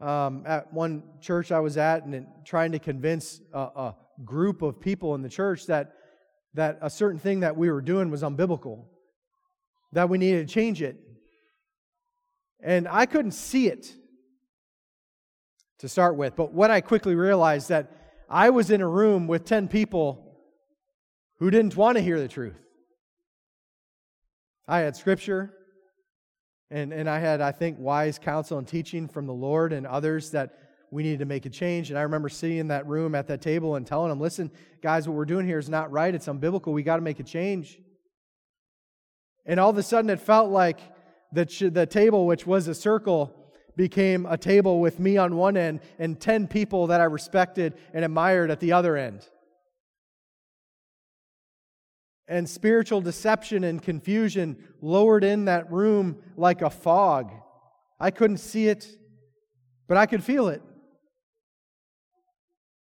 um, 0.00 0.44
at 0.46 0.72
one 0.72 1.02
church 1.20 1.50
I 1.50 1.58
was 1.58 1.76
at 1.76 2.04
and 2.04 2.28
trying 2.44 2.70
to 2.72 2.78
convince 2.78 3.40
a, 3.52 3.58
a 3.58 3.96
group 4.24 4.62
of 4.62 4.80
people 4.80 5.16
in 5.16 5.22
the 5.22 5.28
church 5.28 5.66
that, 5.66 5.94
that 6.54 6.78
a 6.82 6.88
certain 6.88 7.18
thing 7.18 7.40
that 7.40 7.56
we 7.56 7.72
were 7.72 7.82
doing 7.82 8.08
was 8.08 8.22
unbiblical, 8.22 8.84
that 9.92 10.08
we 10.08 10.16
needed 10.16 10.46
to 10.46 10.54
change 10.54 10.80
it. 10.80 10.96
And 12.66 12.88
I 12.88 13.06
couldn't 13.06 13.30
see 13.30 13.68
it 13.68 13.94
to 15.78 15.88
start 15.88 16.16
with, 16.16 16.34
but 16.34 16.52
what 16.52 16.68
I 16.68 16.80
quickly 16.80 17.14
realized 17.14 17.68
that 17.68 17.92
I 18.28 18.50
was 18.50 18.72
in 18.72 18.80
a 18.80 18.88
room 18.88 19.28
with 19.28 19.44
10 19.44 19.68
people 19.68 20.36
who 21.38 21.48
didn't 21.48 21.76
want 21.76 21.96
to 21.96 22.02
hear 22.02 22.18
the 22.18 22.26
truth. 22.26 22.58
I 24.66 24.80
had 24.80 24.96
scripture, 24.96 25.54
and, 26.68 26.92
and 26.92 27.08
I 27.08 27.20
had, 27.20 27.40
I 27.40 27.52
think, 27.52 27.78
wise 27.78 28.18
counsel 28.18 28.58
and 28.58 28.66
teaching 28.66 29.06
from 29.06 29.28
the 29.28 29.32
Lord 29.32 29.72
and 29.72 29.86
others 29.86 30.32
that 30.32 30.58
we 30.90 31.04
needed 31.04 31.20
to 31.20 31.24
make 31.24 31.46
a 31.46 31.50
change. 31.50 31.90
And 31.90 31.98
I 31.98 32.02
remember 32.02 32.28
sitting 32.28 32.56
in 32.56 32.68
that 32.68 32.84
room 32.88 33.14
at 33.14 33.28
that 33.28 33.42
table 33.42 33.76
and 33.76 33.86
telling 33.86 34.08
them, 34.08 34.18
listen, 34.18 34.50
guys, 34.82 35.06
what 35.06 35.16
we're 35.16 35.24
doing 35.24 35.46
here 35.46 35.60
is 35.60 35.68
not 35.68 35.92
right. 35.92 36.12
It's 36.12 36.26
unbiblical. 36.26 36.72
We 36.72 36.82
got 36.82 36.96
to 36.96 37.02
make 37.02 37.20
a 37.20 37.24
change. 37.24 37.78
And 39.44 39.60
all 39.60 39.70
of 39.70 39.78
a 39.78 39.84
sudden, 39.84 40.10
it 40.10 40.18
felt 40.18 40.50
like 40.50 40.80
the, 41.32 41.70
the 41.72 41.86
table, 41.86 42.26
which 42.26 42.46
was 42.46 42.68
a 42.68 42.74
circle, 42.74 43.34
became 43.76 44.26
a 44.26 44.38
table 44.38 44.80
with 44.80 44.98
me 44.98 45.16
on 45.16 45.36
one 45.36 45.56
end 45.56 45.80
and 45.98 46.18
10 46.18 46.48
people 46.48 46.86
that 46.86 47.00
I 47.00 47.04
respected 47.04 47.74
and 47.92 48.04
admired 48.04 48.50
at 48.50 48.60
the 48.60 48.72
other 48.72 48.96
end 48.96 49.26
and 52.28 52.48
spiritual 52.48 53.00
deception 53.00 53.64
and 53.64 53.82
confusion 53.82 54.56
lowered 54.80 55.24
in 55.24 55.44
that 55.44 55.70
room 55.70 56.16
like 56.36 56.62
a 56.62 56.70
fog. 56.70 57.32
I 58.00 58.10
couldn't 58.10 58.38
see 58.38 58.68
it, 58.68 58.86
but 59.86 59.96
I 59.96 60.06
could 60.06 60.24
feel 60.24 60.48
it. 60.48 60.62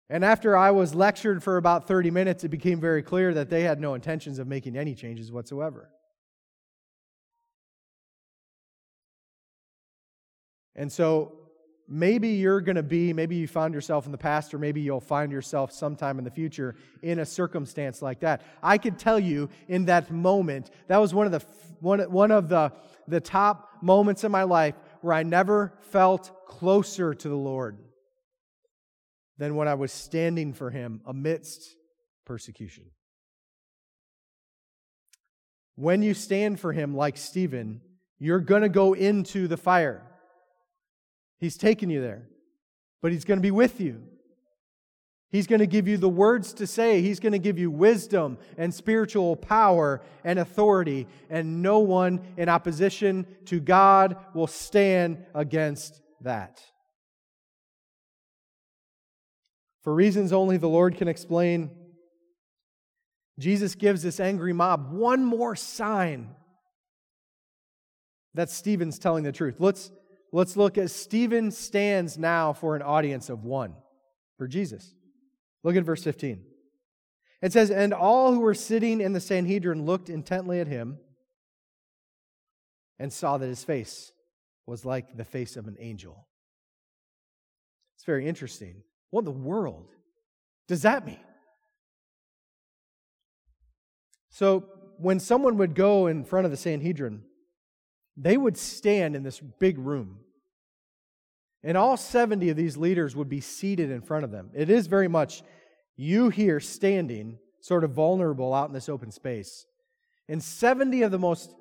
And 0.09 0.25
after 0.25 0.57
I 0.57 0.71
was 0.71 0.95
lectured 0.95 1.43
for 1.43 1.57
about 1.57 1.89
30 1.89 2.11
minutes, 2.11 2.45
it 2.45 2.49
became 2.49 2.81
very 2.81 3.03
clear 3.03 3.33
that 3.35 3.51
they 3.51 3.63
had 3.63 3.81
no 3.81 3.95
intentions 3.95 4.39
of 4.39 4.47
making 4.47 4.77
any 4.77 4.95
changes 4.95 5.33
whatsoever. 5.33 5.91
And 10.83 10.91
so 10.91 11.31
maybe 11.87 12.31
you're 12.31 12.61
going 12.61 12.75
to 12.75 12.83
be, 12.83 13.13
maybe 13.13 13.37
you 13.37 13.47
found 13.47 13.73
yourself 13.73 14.05
in 14.05 14.11
the 14.11 14.19
past, 14.19 14.53
or 14.53 14.59
maybe 14.59 14.81
you'll 14.81 14.99
find 14.99 15.31
yourself 15.31 15.71
sometime 15.71 16.19
in 16.19 16.25
the 16.25 16.31
future 16.31 16.75
in 17.03 17.21
a 17.21 17.25
circumstance 17.25 18.03
like 18.03 18.19
that. 18.19 18.43
I 18.65 18.79
could 18.79 18.99
tell 18.99 19.21
you 19.21 19.49
in 19.69 19.85
that 19.85 20.11
moment, 20.11 20.73
that 20.89 20.97
was 20.97 21.15
one 21.15 21.27
of 21.27 21.31
the, 21.31 21.47
one, 21.79 22.01
one 22.11 22.33
of 22.33 22.49
the, 22.49 22.73
the 23.07 23.21
top 23.21 23.69
moments 23.81 24.25
in 24.25 24.33
my 24.33 24.43
life 24.43 24.75
where 25.03 25.15
I 25.15 25.23
never 25.23 25.73
felt 25.83 26.49
closer 26.49 27.15
to 27.15 27.29
the 27.29 27.37
Lord 27.37 27.79
than 29.39 29.55
when 29.55 29.69
I 29.69 29.75
was 29.75 29.93
standing 29.93 30.53
for 30.53 30.71
Him 30.71 31.01
amidst 31.07 31.77
persecution. 32.25 32.87
When 35.77 36.03
you 36.03 36.13
stand 36.13 36.59
for 36.59 36.73
Him 36.73 36.97
like 36.97 37.17
Stephen, 37.17 37.83
you're 38.19 38.41
going 38.41 38.63
to 38.63 38.69
go 38.69 38.95
into 38.95 39.47
the 39.47 39.57
fire. 39.57 40.09
He's 41.43 41.57
taken 41.57 41.91
you 41.91 42.01
there, 42.01 42.29
but 43.03 43.11
He's 43.11 43.25
going 43.25 43.39
to 43.39 43.43
be 43.43 43.51
with 43.51 43.81
you. 43.81 44.01
He's 45.33 45.49
going 45.49 45.59
to 45.59 45.67
give 45.67 45.89
you 45.89 45.97
the 45.97 46.09
words 46.09 46.53
to 46.55 46.69
say. 46.69 47.03
He's 47.03 47.19
going 47.19 47.33
to 47.33 47.39
give 47.41 47.59
you 47.59 47.69
wisdom 47.69 48.39
and 48.57 48.73
spiritual 48.73 49.35
power 49.35 50.03
and 50.23 50.39
authority, 50.39 51.09
and 51.29 51.61
no 51.61 51.81
one 51.81 52.21
in 52.37 52.49
opposition 52.49 53.27
to 53.47 53.59
God 53.59 54.17
will 54.35 54.47
stand 54.47 55.25
against 55.35 56.01
that. 56.21 56.63
For 59.83 59.93
reasons 59.93 60.33
only 60.33 60.59
the 60.59 60.69
Lord 60.69 60.97
can 60.97 61.09
explain, 61.09 61.73
Jesus 63.41 63.75
gives 63.75 64.05
this 64.05 64.21
angry 64.21 64.53
mob 64.53 64.93
one 64.93 65.25
more 65.25 65.57
sign 65.57 66.37
that 68.35 68.49
Stephen's 68.49 69.01
telling 69.01 69.25
the 69.25 69.33
truth. 69.33 69.57
Let's 69.59 69.91
Let's 70.33 70.57
look 70.57 70.79
at 70.79 70.91
Stephen 70.91 71.51
stands 71.51 72.17
now 72.17 72.55
for 72.55 72.75
an 72.75 72.83
audience 72.83 73.29
of 73.29 73.45
one 73.45 73.75
for 74.39 74.49
Jesus. 74.49 74.95
Look 75.63 75.77
at 75.77 75.85
verse 75.85 76.03
15. 76.03 76.43
It 77.43 77.53
says, 77.53 77.71
And 77.71 77.93
all 77.93 78.33
who 78.33 78.41
were 78.41 78.55
sitting 78.55 79.01
in 79.01 79.13
the 79.13 79.21
Sanhedrin 79.21 79.85
looked 79.85 80.09
intently 80.09 80.59
at 80.59 80.69
him 80.69 80.99
and 82.99 83.13
saw 83.13 83.37
that 83.37 83.47
his 83.47 83.63
face 83.63 84.13
was 84.65 84.85
like 84.85 85.17
the 85.17 85.25
face 85.25 85.57
of 85.57 85.67
an 85.67 85.77
angel. 85.79 86.27
It's 87.97 88.05
very 88.05 88.27
interesting. 88.27 88.83
What 89.11 89.21
in 89.21 89.25
the 89.27 89.33
world 89.33 89.91
does 90.67 90.83
that 90.83 91.05
mean? 91.05 91.21
So, 94.31 94.65
when 94.97 95.21
someone 95.21 95.59
would 95.59 95.75
go 95.75 96.07
in 96.07 96.25
front 96.25 96.47
of 96.47 96.51
the 96.51 96.57
Sanhedrin, 96.57 97.23
they 98.17 98.37
would 98.37 98.57
stand 98.57 99.17
in 99.17 99.23
this 99.23 99.41
big 99.41 99.79
room. 99.79 100.19
And 101.65 101.77
all 101.77 101.97
70 101.97 102.51
of 102.51 102.57
these 102.57 102.77
leaders 102.77 103.15
would 103.15 103.29
be 103.29 103.41
seated 103.41 103.91
in 103.91 104.03
front 104.03 104.25
of 104.25 104.31
them. 104.31 104.51
It 104.55 104.69
is 104.69 104.87
very 104.87 105.09
much 105.09 105.43
you 105.97 106.29
here 106.29 106.61
standing, 106.61 107.39
sort 107.61 107.85
of 107.85 107.93
vulnerable 107.93 108.53
out 108.53 108.69
in 108.69 108.75
this 108.75 108.89
open 108.89 109.13
space. 109.13 109.67
And 110.29 110.43
70 110.43 111.03
of 111.03 111.11
the 111.11 111.19
most 111.19 111.55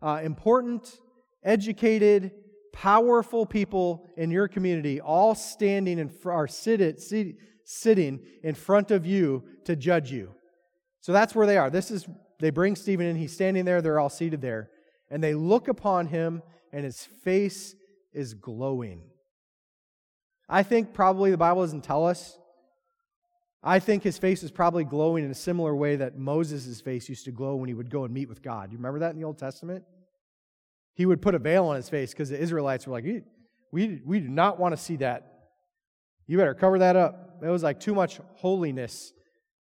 uh, 0.00 0.20
important, 0.22 0.98
educated, 1.44 2.32
powerful 2.72 3.44
people 3.44 4.08
in 4.16 4.30
your 4.30 4.48
community 4.48 5.00
all 5.00 5.34
standing 5.34 6.00
and 6.00 6.10
are 6.24 6.48
sit, 6.48 7.00
sit, 7.00 7.36
sitting 7.64 8.20
in 8.42 8.54
front 8.54 8.90
of 8.90 9.04
you 9.04 9.44
to 9.64 9.76
judge 9.76 10.10
you. 10.10 10.34
So 11.00 11.12
that's 11.12 11.34
where 11.34 11.46
they 11.46 11.58
are. 11.58 11.68
This 11.68 11.90
is 11.90 12.06
they 12.40 12.50
bring 12.50 12.74
Stephen 12.74 13.06
in, 13.06 13.16
he's 13.16 13.32
standing 13.32 13.64
there, 13.64 13.82
they're 13.82 14.00
all 14.00 14.08
seated 14.08 14.40
there 14.40 14.70
and 15.12 15.22
they 15.22 15.34
look 15.34 15.68
upon 15.68 16.06
him, 16.06 16.42
and 16.72 16.84
his 16.84 17.04
face 17.22 17.76
is 18.14 18.32
glowing. 18.32 19.02
I 20.48 20.62
think 20.62 20.94
probably 20.94 21.30
the 21.30 21.36
Bible 21.36 21.60
doesn't 21.60 21.84
tell 21.84 22.06
us. 22.06 22.38
I 23.62 23.78
think 23.78 24.02
his 24.02 24.16
face 24.16 24.42
is 24.42 24.50
probably 24.50 24.84
glowing 24.84 25.24
in 25.24 25.30
a 25.30 25.34
similar 25.34 25.76
way 25.76 25.96
that 25.96 26.16
Moses' 26.16 26.80
face 26.80 27.10
used 27.10 27.26
to 27.26 27.30
glow 27.30 27.56
when 27.56 27.68
he 27.68 27.74
would 27.74 27.90
go 27.90 28.04
and 28.04 28.12
meet 28.12 28.30
with 28.30 28.42
God. 28.42 28.72
You 28.72 28.78
remember 28.78 29.00
that 29.00 29.10
in 29.10 29.18
the 29.18 29.24
Old 29.24 29.38
Testament? 29.38 29.84
He 30.94 31.04
would 31.04 31.20
put 31.20 31.34
a 31.34 31.38
veil 31.38 31.66
on 31.66 31.76
his 31.76 31.90
face 31.90 32.12
because 32.12 32.30
the 32.30 32.40
Israelites 32.40 32.86
were 32.86 32.92
like, 32.92 33.04
we, 33.04 33.22
we, 33.70 34.00
we 34.06 34.18
do 34.18 34.28
not 34.28 34.58
want 34.58 34.74
to 34.74 34.82
see 34.82 34.96
that. 34.96 35.50
You 36.26 36.38
better 36.38 36.54
cover 36.54 36.78
that 36.78 36.96
up. 36.96 37.38
It 37.42 37.48
was 37.48 37.62
like 37.62 37.80
too 37.80 37.94
much 37.94 38.18
holiness 38.36 39.12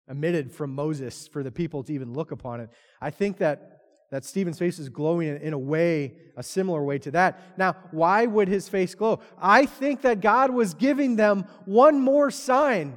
emitted 0.08 0.52
from 0.52 0.74
Moses 0.74 1.28
for 1.28 1.42
the 1.42 1.52
people 1.52 1.82
to 1.84 1.92
even 1.92 2.14
look 2.14 2.30
upon 2.30 2.60
it. 2.60 2.70
I 3.00 3.10
think 3.10 3.38
that 3.38 3.73
that 4.14 4.24
Stephen's 4.24 4.60
face 4.60 4.78
is 4.78 4.88
glowing 4.88 5.40
in 5.42 5.52
a 5.52 5.58
way, 5.58 6.14
a 6.36 6.42
similar 6.44 6.84
way 6.84 7.00
to 7.00 7.10
that. 7.10 7.58
Now, 7.58 7.74
why 7.90 8.26
would 8.26 8.46
his 8.46 8.68
face 8.68 8.94
glow? 8.94 9.18
I 9.42 9.66
think 9.66 10.02
that 10.02 10.20
God 10.20 10.52
was 10.52 10.72
giving 10.72 11.16
them 11.16 11.46
one 11.64 12.00
more 12.00 12.30
sign. 12.30 12.94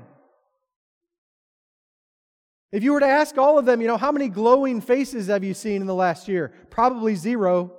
If 2.72 2.84
you 2.84 2.94
were 2.94 3.00
to 3.00 3.08
ask 3.08 3.36
all 3.36 3.58
of 3.58 3.66
them, 3.66 3.82
you 3.82 3.88
know, 3.88 3.98
how 3.98 4.12
many 4.12 4.30
glowing 4.30 4.80
faces 4.80 5.26
have 5.26 5.44
you 5.44 5.56
seen 5.56 5.82
in 5.82 5.88
the 5.88 5.96
last 5.96 6.28
year? 6.28 6.54
Probably 6.70 7.16
zero. 7.16 7.72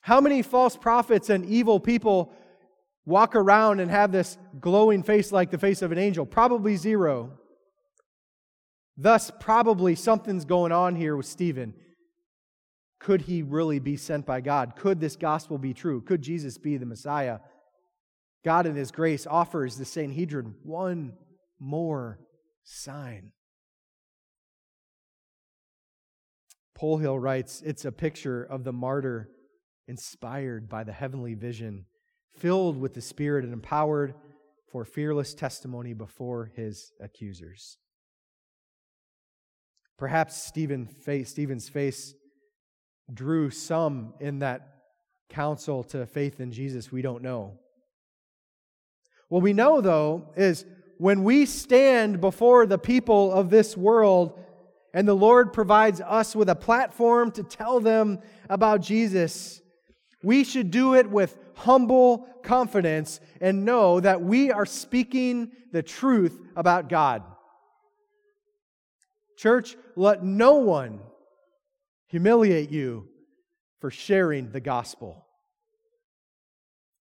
How 0.00 0.22
many 0.22 0.40
false 0.40 0.74
prophets 0.74 1.28
and 1.28 1.44
evil 1.44 1.78
people 1.78 2.32
walk 3.04 3.36
around 3.36 3.80
and 3.80 3.90
have 3.90 4.10
this 4.10 4.38
glowing 4.58 5.02
face 5.02 5.32
like 5.32 5.50
the 5.50 5.58
face 5.58 5.82
of 5.82 5.92
an 5.92 5.98
angel? 5.98 6.24
Probably 6.24 6.76
zero. 6.76 7.38
Thus, 8.96 9.30
probably 9.40 9.94
something's 9.94 10.44
going 10.44 10.72
on 10.72 10.96
here 10.96 11.16
with 11.16 11.26
Stephen. 11.26 11.74
Could 12.98 13.22
he 13.22 13.42
really 13.42 13.78
be 13.78 13.96
sent 13.96 14.24
by 14.24 14.40
God? 14.40 14.74
Could 14.76 15.00
this 15.00 15.16
gospel 15.16 15.58
be 15.58 15.74
true? 15.74 16.00
Could 16.00 16.22
Jesus 16.22 16.56
be 16.56 16.76
the 16.76 16.86
Messiah? 16.86 17.38
God, 18.44 18.64
in 18.66 18.76
His 18.76 18.92
grace, 18.92 19.26
offers 19.26 19.76
the 19.76 19.84
Sanhedrin 19.84 20.54
one 20.62 21.14
more 21.58 22.20
sign. 22.62 23.32
Polhill 26.78 27.20
writes 27.20 27.62
it's 27.66 27.84
a 27.84 27.92
picture 27.92 28.44
of 28.44 28.64
the 28.64 28.72
martyr 28.72 29.30
inspired 29.88 30.68
by 30.68 30.84
the 30.84 30.92
heavenly 30.92 31.34
vision, 31.34 31.86
filled 32.36 32.76
with 32.76 32.94
the 32.94 33.00
Spirit 33.00 33.44
and 33.44 33.52
empowered 33.52 34.14
for 34.70 34.84
fearless 34.84 35.34
testimony 35.34 35.92
before 35.92 36.52
his 36.54 36.92
accusers. 37.00 37.78
Perhaps 39.98 40.42
Stephen 40.42 40.86
face, 40.86 41.30
Stephen's 41.30 41.68
face 41.68 42.14
drew 43.12 43.50
some 43.50 44.14
in 44.20 44.40
that 44.40 44.68
council 45.30 45.82
to 45.84 46.06
faith 46.06 46.40
in 46.40 46.52
Jesus. 46.52 46.92
We 46.92 47.02
don't 47.02 47.22
know. 47.22 47.58
What 49.28 49.42
we 49.42 49.52
know, 49.52 49.80
though, 49.80 50.32
is 50.36 50.64
when 50.98 51.24
we 51.24 51.46
stand 51.46 52.20
before 52.20 52.66
the 52.66 52.78
people 52.78 53.32
of 53.32 53.50
this 53.50 53.76
world 53.76 54.38
and 54.94 55.06
the 55.06 55.14
Lord 55.14 55.52
provides 55.52 56.00
us 56.00 56.34
with 56.34 56.48
a 56.48 56.54
platform 56.54 57.30
to 57.32 57.42
tell 57.42 57.80
them 57.80 58.20
about 58.48 58.80
Jesus, 58.80 59.60
We 60.22 60.42
should 60.42 60.70
do 60.70 60.94
it 60.94 61.10
with 61.10 61.38
humble 61.54 62.26
confidence 62.42 63.20
and 63.40 63.64
know 63.64 64.00
that 64.00 64.22
we 64.22 64.50
are 64.50 64.66
speaking 64.66 65.52
the 65.72 65.82
truth 65.82 66.40
about 66.56 66.88
God. 66.88 67.22
Church, 69.36 69.76
let 69.96 70.24
no 70.24 70.54
one 70.54 71.00
humiliate 72.08 72.70
you 72.70 73.08
for 73.80 73.90
sharing 73.90 74.50
the 74.50 74.60
gospel 74.60 75.26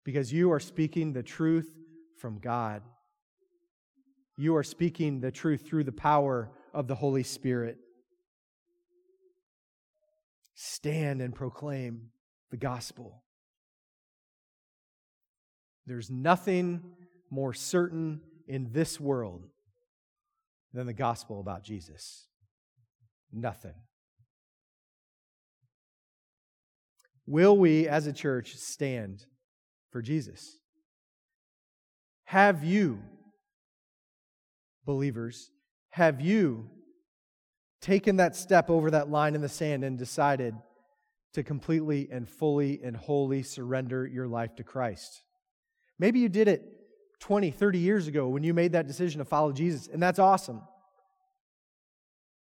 because 0.03 0.31
you 0.31 0.51
are 0.51 0.59
speaking 0.59 1.13
the 1.13 1.23
truth 1.23 1.73
from 2.17 2.39
God. 2.39 2.81
You 4.37 4.55
are 4.55 4.63
speaking 4.63 5.19
the 5.19 5.31
truth 5.31 5.65
through 5.65 5.85
the 5.85 5.91
power 5.91 6.51
of 6.73 6.87
the 6.87 6.95
Holy 6.95 7.23
Spirit. 7.23 7.77
Stand 10.53 11.21
and 11.21 11.33
proclaim 11.33 12.09
the 12.51 12.57
gospel. 12.57 13.23
There's 15.85 16.09
nothing 16.09 16.81
more 17.29 17.53
certain 17.53 18.21
in 18.47 18.71
this 18.71 18.99
world 18.99 19.47
than 20.73 20.87
the 20.87 20.93
gospel 20.93 21.39
about 21.39 21.63
Jesus. 21.63 22.27
Nothing. 23.31 23.73
Will 27.25 27.57
we 27.57 27.87
as 27.87 28.07
a 28.07 28.13
church 28.13 28.55
stand 28.55 29.25
for 29.91 30.01
Jesus? 30.01 30.57
Have 32.25 32.63
you, 32.63 32.99
believers, 34.85 35.51
have 35.89 36.21
you 36.21 36.69
taken 37.81 38.17
that 38.17 38.35
step 38.35 38.69
over 38.69 38.91
that 38.91 39.09
line 39.09 39.35
in 39.35 39.41
the 39.41 39.49
sand 39.49 39.83
and 39.83 39.97
decided 39.97 40.55
to 41.33 41.43
completely 41.43 42.07
and 42.11 42.29
fully 42.29 42.79
and 42.83 42.95
wholly 42.95 43.43
surrender 43.43 44.05
your 44.05 44.27
life 44.27 44.55
to 44.55 44.63
Christ? 44.63 45.23
Maybe 45.99 46.19
you 46.19 46.29
did 46.29 46.47
it 46.47 46.76
20, 47.19 47.51
30 47.51 47.79
years 47.79 48.07
ago 48.07 48.27
when 48.27 48.43
you 48.43 48.53
made 48.53 48.73
that 48.73 48.87
decision 48.87 49.19
to 49.19 49.25
follow 49.25 49.51
Jesus, 49.51 49.87
and 49.87 50.01
that's 50.01 50.19
awesome. 50.19 50.61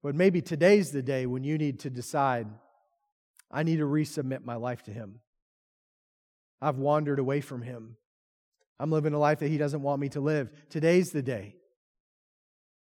But 0.03 0.15
maybe 0.15 0.43
today's 0.43 0.91
the 0.91 1.03
day 1.03 1.27
when 1.27 1.45
you 1.45 1.57
need 1.57 1.81
to 1.81 1.91
decide, 1.91 2.47
I 3.51 3.63
need 3.63 3.79
to 3.79 3.87
resubmit 3.87 4.45
my 4.45 4.57
life 4.57 4.83
to 4.85 4.91
Him. 4.91 5.21
I've 6.61 6.79
wandered 6.79 7.19
away 7.19 7.41
from 7.41 7.63
Him. 7.63 7.97
I'm 8.79 8.91
living 8.91 9.15
a 9.15 9.19
life 9.19 9.39
that 9.39 9.49
He 9.49 9.59
doesn't 9.59 9.83
want 9.83 10.01
me 10.01 10.09
to 10.11 10.21
live. 10.21 10.51
Today's 10.69 11.11
the 11.11 11.23
day 11.23 11.57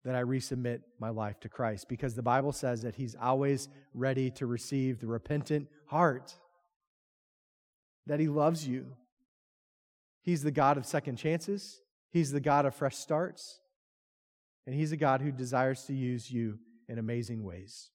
that 0.06 0.16
I 0.16 0.24
resubmit 0.24 0.82
my 1.00 1.10
life 1.10 1.40
to 1.42 1.50
Christ 1.50 1.88
because 1.90 2.16
the 2.16 2.22
Bible 2.22 2.52
says 2.52 2.82
that 2.84 2.96
He's 2.96 3.16
always 3.20 3.68
ready 3.94 4.32
to 4.32 4.46
receive 4.46 5.00
the 5.00 5.08
repentant 5.08 5.68
heart, 5.88 6.36
that 8.08 8.20
He 8.20 8.28
loves 8.28 8.68
you, 8.68 8.96
He's 10.22 10.44
the 10.44 10.52
God 10.52 10.78
of 10.78 10.86
second 10.86 11.18
chances, 11.18 11.82
He's 12.12 12.32
the 12.32 12.42
God 12.42 12.66
of 12.66 12.76
fresh 12.76 12.96
starts, 12.96 13.60
and 14.66 14.76
He's 14.76 14.92
a 14.92 14.98
God 14.98 15.22
who 15.22 15.32
desires 15.32 15.84
to 15.86 15.94
use 15.94 16.32
you 16.32 16.60
in 16.88 17.00
amazing 17.00 17.44
ways. 17.44 17.90